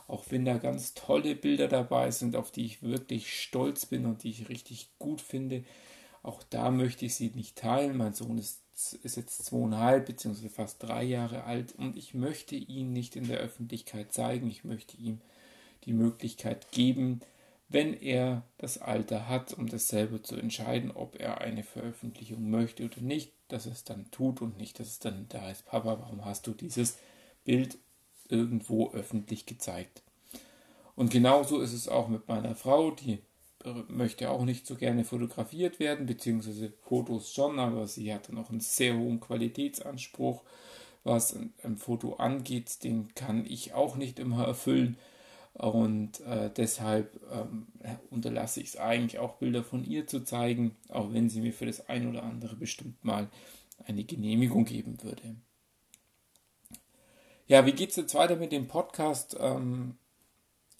auch 0.09 0.25
wenn 0.31 0.45
da 0.45 0.59
ganz 0.59 0.95
tolle 0.95 1.35
Bilder 1.35 1.69
dabei 1.69 2.11
sind, 2.11 2.37
auf 2.37 2.51
die 2.51 2.65
ich 2.65 2.83
wirklich 2.83 3.41
stolz 3.41 3.87
bin 3.87 4.07
und 4.07 4.23
die 4.23 4.31
ich 4.31 4.49
richtig 4.49 4.89
gut 4.99 5.21
finde. 5.21 5.65
Auch 6.27 6.43
da 6.43 6.71
möchte 6.71 7.07
ich 7.07 7.15
sie 7.15 7.31
nicht 7.31 7.57
teilen. 7.57 7.97
Mein 7.97 8.13
Sohn 8.13 8.37
ist 8.37 8.63
ist 9.03 9.17
jetzt 9.17 9.45
zweieinhalb 9.47 10.07
beziehungsweise 10.07 10.51
fast 10.51 10.83
drei 10.83 11.03
Jahre 11.03 11.45
alt 11.45 11.73
und 11.73 11.97
ich 11.97 12.13
möchte 12.13 12.57
ihn 12.57 12.93
nicht 12.93 13.17
in 13.17 13.27
der 13.27 13.39
Öffentlichkeit 13.39 14.13
zeigen. 14.13 14.49
Ich 14.49 14.65
möchte 14.65 14.99
ihm 14.99 15.21
die 15.85 15.95
Möglichkeit 15.95 16.71
geben, 16.73 17.21
wenn 17.69 17.95
er 17.95 18.43
das 18.59 18.77
Alter 18.77 19.29
hat, 19.29 19.55
um 19.55 19.67
das 19.67 19.89
selber 19.89 20.23
zu 20.23 20.37
entscheiden, 20.37 20.91
ob 20.91 21.19
er 21.19 21.41
eine 21.41 21.63
Veröffentlichung 21.63 22.51
möchte 22.51 22.85
oder 22.85 23.01
nicht, 23.01 23.33
dass 23.49 23.67
er 23.67 23.73
es 23.73 23.85
dann 23.85 24.11
tut 24.11 24.43
und 24.43 24.59
nicht, 24.59 24.79
dass 24.79 24.89
es 24.89 24.99
dann 24.99 25.27
da 25.31 25.51
ist, 25.51 25.65
Papa, 25.65 25.99
warum 25.99 26.25
hast 26.25 26.47
du 26.47 26.53
dieses 26.53 26.99
Bild 27.45 27.79
irgendwo 28.29 28.93
öffentlich 28.93 29.47
gezeigt? 29.47 30.03
Und 30.97 31.11
genauso 31.11 31.61
ist 31.61 31.73
es 31.73 31.89
auch 31.89 32.09
mit 32.09 32.29
meiner 32.29 32.55
Frau, 32.55 32.91
die 32.91 33.21
möchte 33.89 34.31
auch 34.31 34.45
nicht 34.45 34.67
so 34.67 34.75
gerne 34.75 35.05
fotografiert 35.05 35.79
werden, 35.81 36.07
beziehungsweise 36.07 36.73
Fotos 36.83 37.33
schon, 37.33 37.59
aber 37.59 37.87
sie 37.87 38.13
hat 38.13 38.29
dann 38.29 38.39
auch 38.39 38.51
einen 38.51 38.61
sehr 38.61 38.97
hohen 38.97 39.21
Qualitätsanspruch, 39.21 40.43
was 41.05 41.35
ein, 41.35 41.53
ein 41.63 41.77
Foto 41.77 42.15
angeht, 42.15 42.83
den 42.85 43.15
kann 43.15 43.47
ich 43.47 43.75
auch 43.75 43.97
nicht 43.97 44.19
immer 44.19 44.45
erfüllen. 44.45 44.97
Und 45.55 46.21
äh, 46.21 46.51
deshalb 46.55 47.19
ähm, 47.33 47.69
unterlasse 48.11 48.61
ich 48.61 48.69
es 48.69 48.77
eigentlich 48.77 49.19
auch 49.19 49.37
Bilder 49.37 49.65
von 49.65 49.85
ihr 49.85 50.07
zu 50.07 50.23
zeigen, 50.23 50.77
auch 50.91 51.15
wenn 51.15 51.31
sie 51.31 51.41
mir 51.41 51.53
für 51.53 51.65
das 51.65 51.89
ein 51.89 52.09
oder 52.09 52.25
andere 52.25 52.57
bestimmt 52.57 53.03
mal 53.03 53.29
eine 53.87 54.05
Genehmigung 54.05 54.67
geben 54.67 55.03
würde. 55.03 55.37
Ja, 57.47 57.65
wie 57.65 57.73
geht 57.73 57.91
es 57.91 57.97
jetzt 57.97 58.15
weiter 58.15 58.37
mit 58.37 58.53
dem 58.53 58.69
Podcast? 58.69 59.37
Ähm, 59.41 59.97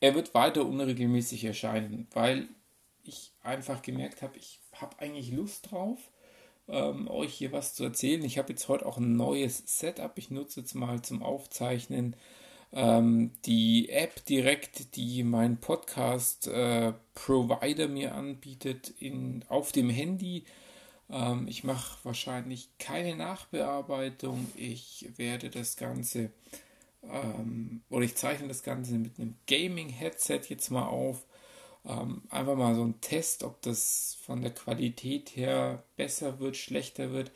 er 0.01 0.15
wird 0.15 0.35
weiter 0.35 0.67
unregelmäßig 0.67 1.45
erscheinen, 1.45 2.07
weil 2.13 2.49
ich 3.07 3.33
einfach 3.43 3.83
gemerkt 3.83 4.23
habe, 4.23 4.37
ich 4.37 4.61
habe 4.73 4.99
eigentlich 4.99 5.33
Lust 5.33 5.71
drauf, 5.71 5.99
ähm, 6.69 7.09
euch 7.09 7.35
hier 7.35 7.53
was 7.53 7.75
zu 7.75 7.85
erzählen. 7.85 8.25
Ich 8.25 8.39
habe 8.39 8.51
jetzt 8.51 8.69
heute 8.69 8.87
auch 8.87 8.99
ein 8.99 9.17
neues 9.17 9.63
Setup. 9.67 10.13
Ich 10.17 10.31
nutze 10.31 10.61
jetzt 10.61 10.75
mal 10.75 11.03
zum 11.03 11.23
Aufzeichnen 11.23 12.17
ähm, 12.73 13.33
die 13.45 13.91
App 13.91 14.25
direkt, 14.25 14.97
die 14.97 15.23
mein 15.23 15.59
Podcast-Provider 15.59 17.85
äh, 17.85 17.89
mir 17.89 18.15
anbietet, 18.15 18.95
in, 18.99 19.45
auf 19.49 19.73
dem 19.73 19.91
Handy. 19.91 20.45
Ähm, 21.09 21.47
ich 21.49 21.65
mache 21.65 21.99
wahrscheinlich 22.05 22.69
keine 22.79 23.17
Nachbearbeitung. 23.17 24.51
Ich 24.57 25.09
werde 25.17 25.51
das 25.51 25.77
Ganze 25.77 26.31
ähm, 27.11 27.83
oder 27.91 28.05
ich 28.05 28.17
zeichne 28.17 28.49
das 28.49 28.63
Ganze 28.63 28.95
mit 28.95 29.19
einem 29.19 29.37
Gaming-Headset 29.47 30.41
jetzt 30.49 30.71
mal 30.71 30.87
auf. 30.87 31.25
Ähm, 31.87 32.23
einfach 32.31 32.57
mal 32.57 32.75
so 32.75 32.83
ein 32.83 33.01
Test, 33.01 33.45
ob 33.45 33.63
das 33.63 34.19
von 34.25 34.43
der 34.43 34.53
Qualität 34.53 35.37
her 35.37 35.85
besser 35.97 36.41
wird, 36.41 36.57
schlechter 36.57 37.13
wird. 37.13 37.31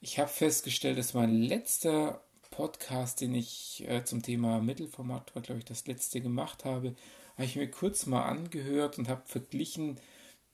Ich 0.00 0.18
habe 0.18 0.28
festgestellt, 0.30 0.98
dass 0.98 1.14
mein 1.14 1.34
letzter 1.34 2.24
Podcast, 2.50 3.20
den 3.20 3.34
ich 3.34 3.84
äh, 3.86 4.04
zum 4.04 4.22
Thema 4.22 4.60
Mittelformat, 4.60 5.34
war 5.34 5.42
glaube 5.42 5.58
ich 5.58 5.66
das 5.66 5.86
letzte 5.86 6.20
gemacht 6.20 6.64
habe, 6.64 6.94
habe 7.34 7.44
ich 7.44 7.56
mir 7.56 7.70
kurz 7.70 8.06
mal 8.06 8.24
angehört 8.24 8.98
und 8.98 9.08
habe 9.08 9.22
verglichen, 9.26 10.00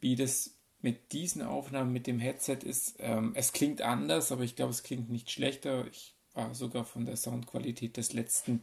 wie 0.01 0.17
das 0.17 0.57
mit 0.83 1.13
diesen 1.13 1.43
Aufnahmen 1.43 1.93
mit 1.93 2.07
dem 2.07 2.19
Headset 2.19 2.59
ist. 2.65 2.97
Ähm, 2.99 3.33
es 3.35 3.53
klingt 3.53 3.83
anders, 3.83 4.31
aber 4.33 4.45
ich 4.45 4.57
glaube, 4.57 4.71
es 4.71 4.83
klingt 4.83 5.11
nicht 5.11 5.31
schlechter. 5.31 5.87
Ich 5.87 6.15
war 6.35 6.55
sogar 6.55 6.85
von 6.85 7.07
der 7.07 7.17
Soundqualität 7.17 7.97
des 7.97 8.13
letzten, 8.13 8.63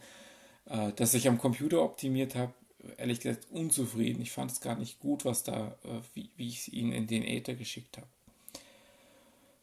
äh, 0.66 0.92
das 0.96 1.14
ich 1.14 1.28
am 1.28 1.38
Computer 1.38 1.82
optimiert 1.82 2.36
habe, 2.36 2.54
ehrlich 2.98 3.20
gesagt 3.20 3.48
unzufrieden. 3.52 4.22
Ich 4.22 4.32
fand 4.32 4.52
es 4.52 4.62
gar 4.62 4.76
nicht 4.76 5.00
gut, 5.00 5.26
was 5.26 5.44
da, 5.44 5.76
äh, 5.84 6.02
wie, 6.14 6.30
wie 6.36 6.50
ich 6.50 6.74
ihn 6.74 6.92
in 6.92 7.08
den 7.08 7.24
Äther 7.24 7.56
geschickt 7.56 7.98
habe. 7.98 8.08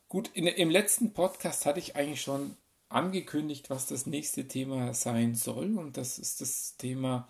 Gut, 0.09 0.31
in, 0.35 0.47
im 0.47 0.71
letzten 0.71 1.13
Podcast 1.13 1.67
hatte 1.67 1.79
ich 1.79 1.97
eigentlich 1.97 2.23
schon 2.23 2.57
angekündigt, 2.89 3.71
was 3.71 3.87
das 3.87 4.07
nächste 4.07 4.49
Thema 4.49 4.93
sein 4.95 5.35
soll. 5.35 5.79
Und 5.79 5.97
das 5.97 6.19
ist 6.19 6.41
das 6.41 6.77
Thema, 6.77 7.29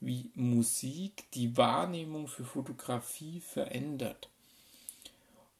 wie 0.00 0.30
Musik 0.34 1.30
die 1.32 1.56
Wahrnehmung 1.56 2.28
für 2.28 2.44
Fotografie 2.44 3.40
verändert. 3.40 4.28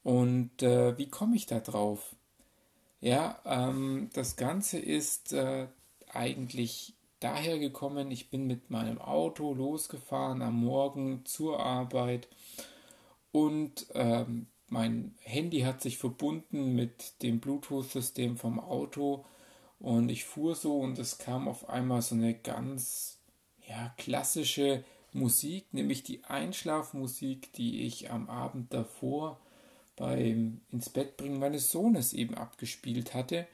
Und 0.03 0.63
äh, 0.63 0.97
wie 0.99 1.09
komme 1.09 1.37
ich 1.37 1.47
da 1.47 1.61
drauf? 1.61 2.15
Ja, 3.01 3.41
ähm, 3.45 4.11
das 4.13 4.37
Ganze 4.37 4.79
ist 4.79 5.33
äh, 5.33 5.67
eigentlich 6.13 6.95
daher 7.21 7.59
gekommen, 7.59 8.11
ich 8.11 8.31
bin 8.31 8.47
mit 8.47 8.71
meinem 8.71 9.01
Auto 9.01 9.55
losgefahren 9.55 10.43
am 10.43 10.65
Morgen 10.65 11.25
zur 11.25 11.61
Arbeit 11.61 12.29
und 13.33 13.87
ähm, 13.95 14.47
mein 14.69 15.15
Handy 15.23 15.61
hat 15.61 15.83
sich 15.83 15.99
verbunden 15.99 16.75
mit 16.75 17.23
dem 17.23 17.41
Bluetooth-System 17.41 18.37
vom 18.37 18.59
Auto 18.59 19.25
und 19.79 20.11
ich 20.11 20.25
fuhr 20.25 20.55
so 20.55 20.79
und 20.79 20.99
es 20.99 21.19
kam 21.19 21.49
auf 21.49 21.69
einmal 21.69 22.03
so 22.03 22.15
eine 22.15 22.35
ganz 22.35 23.19
ja, 23.67 23.95
klassische 23.97 24.85
Musik, 25.13 25.73
nämlich 25.73 26.03
die 26.03 26.25
Einschlafmusik, 26.25 27.53
die 27.53 27.83
ich 27.83 28.11
am 28.11 28.29
Abend 28.29 28.73
davor 28.73 29.41
beim 29.97 30.61
ins 30.71 30.89
Bett 30.89 31.17
bringen 31.17 31.39
meines 31.39 31.71
Sohnes 31.71 32.13
eben 32.13 32.35
abgespielt 32.35 33.15
hatte. 33.15 33.47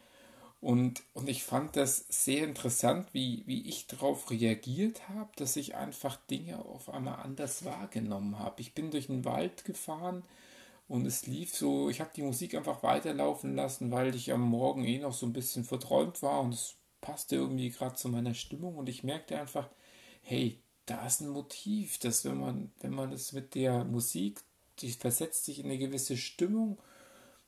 Und, 0.60 1.02
und 1.14 1.28
ich 1.28 1.44
fand 1.44 1.76
das 1.76 2.06
sehr 2.08 2.44
interessant, 2.44 3.08
wie, 3.12 3.44
wie 3.46 3.68
ich 3.68 3.86
darauf 3.86 4.30
reagiert 4.30 5.08
habe, 5.08 5.30
dass 5.36 5.56
ich 5.56 5.76
einfach 5.76 6.16
Dinge 6.26 6.58
auf 6.64 6.88
einmal 6.88 7.20
anders 7.20 7.64
wahrgenommen 7.64 8.38
habe. 8.38 8.60
Ich 8.62 8.74
bin 8.74 8.90
durch 8.90 9.06
den 9.06 9.24
Wald 9.24 9.64
gefahren 9.64 10.24
und 10.88 11.06
es 11.06 11.26
lief 11.26 11.54
so, 11.54 11.90
ich 11.90 12.00
habe 12.00 12.10
die 12.16 12.22
Musik 12.22 12.54
einfach 12.54 12.82
weiterlaufen 12.82 13.54
lassen, 13.54 13.90
weil 13.90 14.14
ich 14.14 14.32
am 14.32 14.42
Morgen 14.42 14.84
eh 14.84 14.98
noch 14.98 15.12
so 15.12 15.26
ein 15.26 15.32
bisschen 15.32 15.64
verträumt 15.64 16.22
war 16.22 16.40
und 16.40 16.54
es 16.54 16.76
passte 17.00 17.36
irgendwie 17.36 17.70
gerade 17.70 17.94
zu 17.96 18.08
meiner 18.08 18.34
Stimmung 18.34 18.76
und 18.76 18.88
ich 18.88 19.04
merkte 19.04 19.38
einfach, 19.38 19.68
hey, 20.22 20.60
da 20.86 21.06
ist 21.06 21.20
ein 21.20 21.28
Motiv, 21.28 21.98
dass 21.98 22.24
wenn 22.24 22.38
man, 22.38 22.72
wenn 22.80 22.92
man 22.92 23.12
es 23.12 23.32
mit 23.32 23.54
der 23.54 23.84
Musik 23.84 24.40
die 24.80 24.92
versetzt 24.92 25.44
sich 25.44 25.58
in 25.58 25.66
eine 25.66 25.78
gewisse 25.78 26.16
Stimmung. 26.16 26.78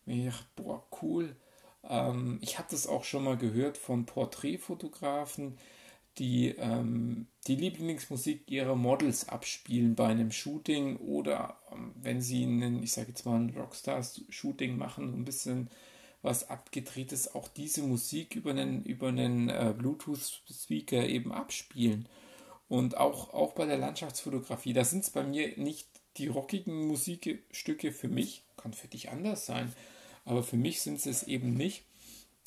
Ich 0.06 0.26
dachte, 0.26 0.46
boah, 0.56 0.86
cool. 1.02 1.36
Ähm, 1.84 2.38
ich 2.42 2.58
habe 2.58 2.68
das 2.70 2.86
auch 2.86 3.04
schon 3.04 3.24
mal 3.24 3.36
gehört 3.36 3.78
von 3.78 4.06
Porträtfotografen, 4.06 5.58
die 6.18 6.48
ähm, 6.58 7.26
die 7.46 7.56
Lieblingsmusik 7.56 8.50
ihrer 8.50 8.74
Models 8.74 9.28
abspielen 9.28 9.94
bei 9.94 10.06
einem 10.08 10.32
Shooting 10.32 10.96
oder 10.96 11.58
ähm, 11.72 11.92
wenn 11.96 12.20
sie 12.20 12.42
einen, 12.42 12.82
ich 12.82 12.92
sage 12.92 13.08
jetzt 13.08 13.24
mal, 13.24 13.36
ein 13.36 13.54
Rockstar-Shooting 13.56 14.76
machen, 14.76 15.14
ein 15.14 15.24
bisschen 15.24 15.70
was 16.20 16.50
abgedrehtes, 16.50 17.34
auch 17.34 17.48
diese 17.48 17.82
Musik 17.82 18.34
über 18.34 18.50
einen, 18.50 18.84
über 18.84 19.08
einen 19.08 19.48
äh, 19.48 19.72
Bluetooth-Speaker 19.76 21.06
eben 21.06 21.32
abspielen. 21.32 22.08
Und 22.68 22.96
auch, 22.96 23.32
auch 23.32 23.52
bei 23.52 23.66
der 23.66 23.78
Landschaftsfotografie, 23.78 24.72
da 24.72 24.84
sind 24.84 25.04
es 25.04 25.10
bei 25.10 25.22
mir 25.22 25.56
nicht 25.56 25.88
die 26.16 26.26
rockigen 26.26 26.86
Musikstücke 26.88 27.92
für 27.92 28.08
mich, 28.08 28.44
kann 28.56 28.74
für 28.74 28.88
dich 28.88 29.10
anders 29.10 29.46
sein, 29.46 29.72
aber 30.28 30.42
für 30.42 30.56
mich 30.56 30.82
sind 30.82 31.04
es 31.06 31.22
eben 31.22 31.54
nicht. 31.54 31.84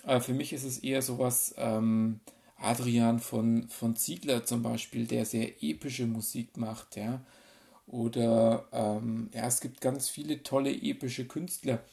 Äh, 0.05 0.19
für 0.19 0.33
mich 0.33 0.53
ist 0.53 0.63
es 0.63 0.79
eher 0.79 1.01
sowas, 1.01 1.55
ähm, 1.57 2.19
Adrian 2.57 3.19
von, 3.19 3.67
von 3.69 3.95
Ziegler 3.95 4.45
zum 4.45 4.61
Beispiel, 4.61 5.07
der 5.07 5.25
sehr 5.25 5.63
epische 5.63 6.05
Musik 6.05 6.57
macht, 6.57 6.95
ja. 6.95 7.21
Oder 7.87 8.67
ähm, 8.71 9.29
ja, 9.33 9.47
es 9.47 9.61
gibt 9.61 9.81
ganz 9.81 10.09
viele 10.09 10.43
tolle 10.43 10.71
epische 10.71 11.25
Künstler, 11.25 11.83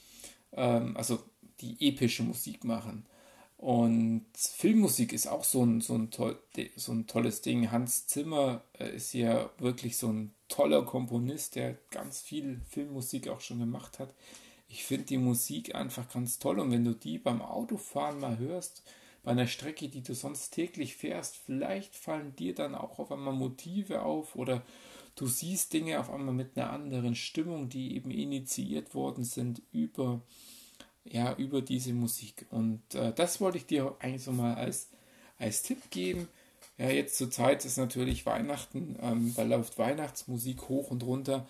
ähm, 0.52 0.94
also 0.96 1.20
die 1.60 1.76
epische 1.80 2.22
Musik 2.22 2.64
machen. 2.64 3.06
Und 3.56 4.26
Filmmusik 4.36 5.12
ist 5.12 5.26
auch 5.26 5.42
so 5.42 5.64
ein, 5.64 5.80
so 5.80 5.94
ein, 5.94 6.10
toll, 6.10 6.38
so 6.76 6.92
ein 6.92 7.06
tolles 7.06 7.40
Ding. 7.40 7.72
Hans 7.72 8.06
Zimmer 8.06 8.62
äh, 8.78 8.94
ist 8.94 9.14
ja 9.14 9.50
wirklich 9.58 9.96
so 9.96 10.08
ein 10.12 10.32
toller 10.48 10.84
Komponist, 10.84 11.56
der 11.56 11.76
ganz 11.90 12.20
viel 12.20 12.60
Filmmusik 12.68 13.26
auch 13.28 13.40
schon 13.40 13.58
gemacht 13.58 13.98
hat. 13.98 14.14
Ich 14.68 14.84
finde 14.84 15.06
die 15.06 15.18
Musik 15.18 15.74
einfach 15.74 16.10
ganz 16.12 16.38
toll 16.38 16.58
und 16.58 16.70
wenn 16.70 16.84
du 16.84 16.94
die 16.94 17.18
beim 17.18 17.40
Autofahren 17.40 18.20
mal 18.20 18.38
hörst, 18.38 18.82
bei 19.22 19.32
einer 19.32 19.46
Strecke, 19.46 19.88
die 19.88 20.02
du 20.02 20.14
sonst 20.14 20.50
täglich 20.50 20.96
fährst, 20.96 21.36
vielleicht 21.36 21.96
fallen 21.96 22.36
dir 22.36 22.54
dann 22.54 22.74
auch 22.74 22.98
auf 22.98 23.10
einmal 23.10 23.34
Motive 23.34 24.02
auf 24.02 24.36
oder 24.36 24.62
du 25.16 25.26
siehst 25.26 25.72
Dinge 25.72 25.98
auf 25.98 26.10
einmal 26.10 26.34
mit 26.34 26.56
einer 26.56 26.70
anderen 26.70 27.14
Stimmung, 27.14 27.68
die 27.68 27.96
eben 27.96 28.10
initiiert 28.10 28.94
worden 28.94 29.24
sind 29.24 29.62
über 29.72 30.20
ja, 31.10 31.34
über 31.34 31.62
diese 31.62 31.92
Musik. 31.92 32.46
Und 32.50 32.94
äh, 32.94 33.12
das 33.12 33.40
wollte 33.40 33.58
ich 33.58 33.66
dir 33.66 33.94
eigentlich 33.98 34.22
so 34.22 34.32
mal 34.32 34.54
als, 34.54 34.88
als 35.38 35.62
Tipp 35.62 35.90
geben. 35.90 36.28
Ja, 36.76 36.90
jetzt 36.90 37.16
zur 37.16 37.30
Zeit 37.30 37.64
ist 37.64 37.76
natürlich 37.76 38.24
Weihnachten, 38.26 38.96
ähm, 39.00 39.32
da 39.36 39.42
läuft 39.42 39.78
Weihnachtsmusik 39.78 40.68
hoch 40.68 40.90
und 40.90 41.02
runter. 41.02 41.46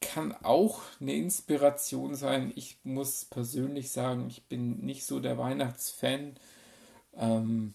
Kann 0.00 0.32
auch 0.42 0.80
eine 1.00 1.14
Inspiration 1.14 2.14
sein. 2.14 2.52
Ich 2.56 2.78
muss 2.84 3.24
persönlich 3.26 3.90
sagen, 3.90 4.28
ich 4.28 4.44
bin 4.44 4.78
nicht 4.80 5.04
so 5.04 5.20
der 5.20 5.36
Weihnachtsfan, 5.36 6.36
ähm, 7.16 7.74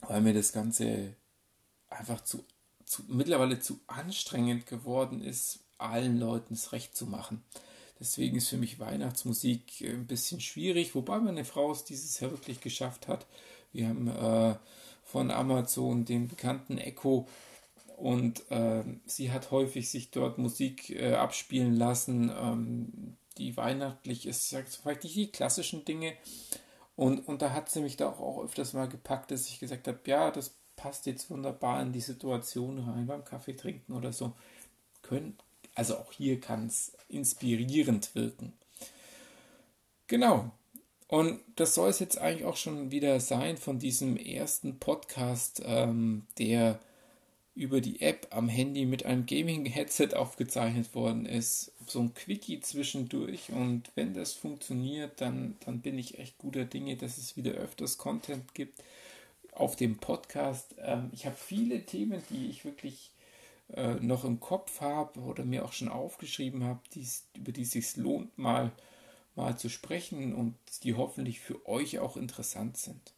weil 0.00 0.20
mir 0.20 0.34
das 0.34 0.52
Ganze 0.52 1.14
einfach 1.88 2.22
zu, 2.22 2.44
zu 2.84 3.02
mittlerweile 3.08 3.60
zu 3.60 3.80
anstrengend 3.86 4.66
geworden 4.66 5.22
ist, 5.22 5.60
allen 5.78 6.18
Leuten 6.18 6.54
es 6.54 6.72
recht 6.72 6.96
zu 6.96 7.06
machen. 7.06 7.42
Deswegen 8.00 8.36
ist 8.36 8.48
für 8.48 8.56
mich 8.56 8.80
Weihnachtsmusik 8.80 9.80
äh, 9.80 9.90
ein 9.90 10.06
bisschen 10.06 10.40
schwierig, 10.40 10.94
wobei 10.94 11.18
meine 11.20 11.44
Frau 11.44 11.70
es 11.72 11.84
dieses 11.84 12.18
Jahr 12.20 12.32
wirklich 12.32 12.60
geschafft 12.60 13.08
hat. 13.08 13.26
Wir 13.72 13.88
haben 13.88 14.08
äh, 14.08 14.56
von 15.04 15.30
Amazon 15.30 16.04
den 16.04 16.28
bekannten 16.28 16.78
Echo 16.78 17.28
und 17.96 18.50
äh, 18.50 18.82
sie 19.06 19.30
hat 19.30 19.50
häufig 19.50 19.88
sich 19.88 20.10
dort 20.10 20.38
Musik 20.38 20.90
äh, 20.90 21.14
abspielen 21.14 21.74
lassen, 21.74 22.30
ähm, 22.36 23.16
die 23.38 23.56
weihnachtlich 23.56 24.26
ist, 24.26 24.48
sagt 24.50 24.68
vielleicht 24.68 25.04
nicht 25.04 25.16
die 25.16 25.32
klassischen 25.32 25.84
Dinge. 25.84 26.12
Und, 26.96 27.26
und 27.26 27.42
da 27.42 27.52
hat 27.52 27.70
sie 27.70 27.80
mich 27.80 27.96
da 27.96 28.08
auch, 28.08 28.20
auch 28.20 28.44
öfters 28.44 28.72
mal 28.72 28.88
gepackt, 28.88 29.30
dass 29.30 29.48
ich 29.48 29.58
gesagt 29.58 29.88
habe, 29.88 29.98
ja, 30.06 30.30
das 30.30 30.56
passt 30.76 31.06
jetzt 31.06 31.30
wunderbar 31.30 31.80
in 31.82 31.92
die 31.92 32.00
Situation 32.00 32.78
rein 32.78 33.06
beim 33.06 33.24
Kaffee 33.24 33.54
trinken 33.56 33.92
oder 33.92 34.12
so. 34.12 34.32
Können, 35.02 35.36
also 35.74 35.96
auch 35.96 36.12
hier 36.12 36.40
kann 36.40 36.66
es 36.66 36.92
inspirierend 37.08 38.14
wirken. 38.14 38.52
Genau. 40.06 40.50
Und 41.08 41.40
das 41.56 41.74
soll 41.74 41.90
es 41.90 42.00
jetzt 42.00 42.18
eigentlich 42.18 42.44
auch 42.44 42.56
schon 42.56 42.90
wieder 42.90 43.20
sein 43.20 43.56
von 43.56 43.78
diesem 43.78 44.16
ersten 44.16 44.78
Podcast, 44.78 45.62
ähm, 45.64 46.26
der 46.38 46.80
über 47.54 47.80
die 47.80 48.00
App 48.00 48.28
am 48.30 48.48
Handy 48.48 48.84
mit 48.84 49.06
einem 49.06 49.26
Gaming-Headset 49.26 50.14
aufgezeichnet 50.14 50.94
worden 50.94 51.24
ist. 51.24 51.72
So 51.86 52.00
ein 52.00 52.14
Quickie 52.14 52.60
zwischendurch. 52.60 53.50
Und 53.50 53.92
wenn 53.94 54.14
das 54.14 54.32
funktioniert, 54.32 55.20
dann, 55.20 55.56
dann 55.64 55.80
bin 55.80 55.98
ich 55.98 56.18
echt 56.18 56.38
guter 56.38 56.64
Dinge, 56.64 56.96
dass 56.96 57.16
es 57.18 57.36
wieder 57.36 57.52
öfters 57.52 57.96
Content 57.96 58.54
gibt 58.54 58.82
auf 59.52 59.76
dem 59.76 59.98
Podcast. 59.98 60.74
Ähm, 60.78 61.10
ich 61.12 61.26
habe 61.26 61.36
viele 61.36 61.86
Themen, 61.86 62.22
die 62.30 62.48
ich 62.48 62.64
wirklich 62.64 63.12
äh, 63.72 63.94
noch 63.94 64.24
im 64.24 64.40
Kopf 64.40 64.80
habe 64.80 65.20
oder 65.20 65.44
mir 65.44 65.64
auch 65.64 65.72
schon 65.72 65.88
aufgeschrieben 65.88 66.64
habe, 66.64 66.80
über 67.34 67.52
die 67.52 67.62
es 67.62 67.70
sich 67.70 67.96
lohnt, 67.96 68.36
mal, 68.36 68.72
mal 69.36 69.56
zu 69.56 69.68
sprechen 69.68 70.34
und 70.34 70.56
die 70.82 70.94
hoffentlich 70.94 71.40
für 71.40 71.66
euch 71.66 72.00
auch 72.00 72.16
interessant 72.16 72.76
sind. 72.76 73.13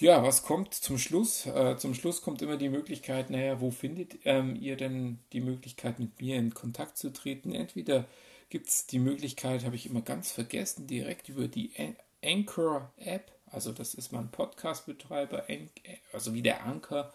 Ja, 0.00 0.22
was 0.22 0.42
kommt 0.44 0.72
zum 0.72 0.96
Schluss? 0.96 1.44
Äh, 1.44 1.76
zum 1.76 1.92
Schluss 1.92 2.22
kommt 2.22 2.40
immer 2.40 2.56
die 2.56 2.70
Möglichkeit, 2.70 3.28
naja, 3.28 3.60
wo 3.60 3.70
findet 3.70 4.16
ähm, 4.24 4.56
ihr 4.56 4.78
denn 4.78 5.18
die 5.34 5.42
Möglichkeit, 5.42 5.98
mit 5.98 6.22
mir 6.22 6.36
in 6.36 6.54
Kontakt 6.54 6.96
zu 6.96 7.12
treten? 7.12 7.52
Entweder 7.52 8.06
gibt 8.48 8.68
es 8.68 8.86
die 8.86 8.98
Möglichkeit, 8.98 9.62
habe 9.62 9.76
ich 9.76 9.84
immer 9.84 10.00
ganz 10.00 10.32
vergessen, 10.32 10.86
direkt 10.86 11.28
über 11.28 11.48
die 11.48 11.72
Anchor-App, 12.24 13.30
also 13.50 13.72
das 13.72 13.92
ist 13.92 14.10
mein 14.10 14.30
Podcast-Betreiber, 14.30 15.44
also 16.14 16.32
wie 16.32 16.40
der 16.40 16.64
Anchor, 16.64 17.12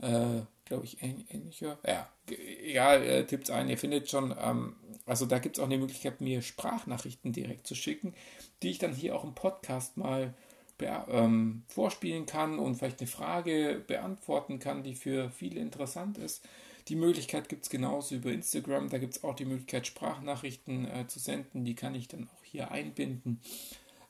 äh, 0.00 0.40
glaube 0.64 0.86
ich, 0.86 1.02
ähnlicher. 1.02 1.78
Ja, 1.86 2.08
egal, 2.30 3.02
äh, 3.02 3.26
tippt 3.26 3.50
ein, 3.50 3.68
ihr 3.68 3.76
findet 3.76 4.08
schon. 4.08 4.34
Ähm, 4.40 4.76
also 5.04 5.26
da 5.26 5.38
gibt 5.38 5.58
es 5.58 5.62
auch 5.62 5.66
eine 5.66 5.76
Möglichkeit, 5.76 6.22
mir 6.22 6.40
Sprachnachrichten 6.40 7.34
direkt 7.34 7.66
zu 7.66 7.74
schicken, 7.74 8.14
die 8.62 8.70
ich 8.70 8.78
dann 8.78 8.94
hier 8.94 9.14
auch 9.14 9.24
im 9.24 9.34
Podcast 9.34 9.98
mal 9.98 10.32
ähm, 10.80 11.62
vorspielen 11.68 12.26
kann 12.26 12.58
und 12.58 12.76
vielleicht 12.76 13.00
eine 13.00 13.08
Frage 13.08 13.82
beantworten 13.86 14.58
kann, 14.58 14.82
die 14.82 14.94
für 14.94 15.30
viele 15.30 15.60
interessant 15.60 16.18
ist. 16.18 16.44
Die 16.88 16.96
Möglichkeit 16.96 17.48
gibt 17.48 17.64
es 17.64 17.70
genauso 17.70 18.16
über 18.16 18.32
Instagram. 18.32 18.88
Da 18.88 18.98
gibt 18.98 19.16
es 19.16 19.24
auch 19.24 19.34
die 19.34 19.44
Möglichkeit, 19.44 19.86
Sprachnachrichten 19.86 20.86
äh, 20.86 21.06
zu 21.06 21.18
senden. 21.18 21.64
Die 21.64 21.74
kann 21.74 21.94
ich 21.94 22.08
dann 22.08 22.24
auch 22.24 22.44
hier 22.44 22.72
einbinden, 22.72 23.40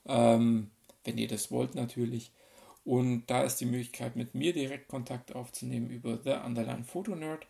ähm, 0.07 0.71
wenn 1.05 1.19
ihr 1.19 1.29
das 1.29 1.51
wollt 1.51 1.75
natürlich. 1.75 2.33
Und 2.85 3.27
da 3.27 3.43
ist 3.43 3.57
die 3.57 3.67
Möglichkeit, 3.67 4.17
mit 4.17 4.35
mir 4.35 4.53
direkt 4.53 4.89
Kontakt 4.89 5.35
aufzunehmen 5.35 5.91
über 5.91 6.19
The 6.25 6.45
Underline 6.45 6.85
Photo 6.85 7.15
Nerd. 7.15 7.47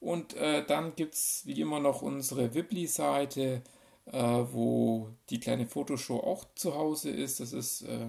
Und 0.00 0.34
äh, 0.34 0.64
dann 0.64 0.94
gibt 0.96 1.14
es 1.14 1.42
wie 1.44 1.60
immer 1.60 1.80
noch 1.80 2.02
unsere 2.02 2.54
Wibli-Seite, 2.54 3.62
äh, 4.06 4.18
wo 4.18 5.10
die 5.30 5.40
kleine 5.40 5.66
Fotoshow 5.66 6.20
auch 6.20 6.46
zu 6.54 6.74
Hause 6.74 7.10
ist. 7.10 7.40
Das 7.40 7.52
ist 7.52 7.82
äh, 7.82 8.08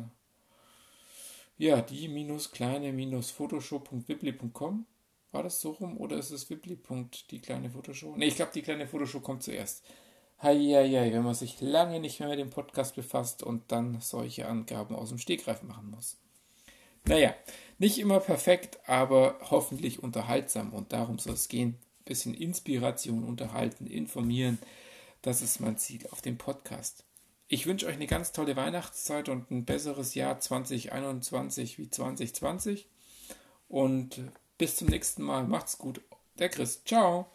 ja 1.59 1.81
die 1.81 2.07
minus 2.07 2.51
kleine 2.51 2.91
minus 2.91 3.29
fotoshow.wibli.com. 3.29 4.85
War 5.31 5.43
das 5.43 5.61
so 5.61 5.71
rum 5.71 5.97
oder 5.97 6.17
ist 6.17 6.31
es 6.31 6.49
Wibli. 6.49 6.79
die 7.29 7.39
kleine 7.39 7.69
Fotoshow? 7.69 8.15
Ne, 8.15 8.25
ich 8.25 8.35
glaube, 8.35 8.51
die 8.55 8.63
kleine 8.63 8.87
Fotoshow 8.87 9.19
kommt 9.19 9.43
zuerst. 9.43 9.85
Heieiei, 10.41 11.11
wenn 11.13 11.23
man 11.23 11.35
sich 11.35 11.61
lange 11.61 11.99
nicht 11.99 12.19
mehr 12.19 12.29
mit 12.29 12.39
dem 12.39 12.49
Podcast 12.49 12.95
befasst 12.95 13.43
und 13.43 13.71
dann 13.71 14.01
solche 14.01 14.47
Angaben 14.47 14.95
aus 14.95 15.09
dem 15.09 15.19
Stegreif 15.19 15.61
machen 15.61 15.91
muss. 15.91 16.17
Naja, 17.05 17.35
nicht 17.77 17.99
immer 17.99 18.19
perfekt, 18.19 18.79
aber 18.87 19.37
hoffentlich 19.51 20.01
unterhaltsam 20.01 20.73
und 20.73 20.93
darum 20.93 21.19
soll 21.19 21.33
es 21.33 21.47
gehen. 21.47 21.77
Ein 21.99 22.05
bisschen 22.05 22.33
Inspiration, 22.33 23.23
unterhalten, 23.23 23.85
informieren. 23.85 24.57
Das 25.21 25.41
ist 25.41 25.59
mein 25.59 25.77
Ziel 25.77 26.07
auf 26.09 26.21
dem 26.21 26.37
Podcast. 26.37 27.03
Ich 27.51 27.65
wünsche 27.65 27.87
euch 27.87 27.95
eine 27.95 28.05
ganz 28.05 28.31
tolle 28.31 28.55
Weihnachtszeit 28.55 29.27
und 29.27 29.49
ein 29.49 29.65
besseres 29.65 30.13
Jahr 30.13 30.39
2021 30.39 31.79
wie 31.79 31.89
2020. 31.89 32.87
Und 33.67 34.21
bis 34.59 34.75
zum 34.75 34.87
nächsten 34.87 35.23
Mal. 35.23 35.45
Macht's 35.45 35.79
gut. 35.79 35.99
Der 36.37 36.49
Chris. 36.49 36.83
Ciao. 36.85 37.31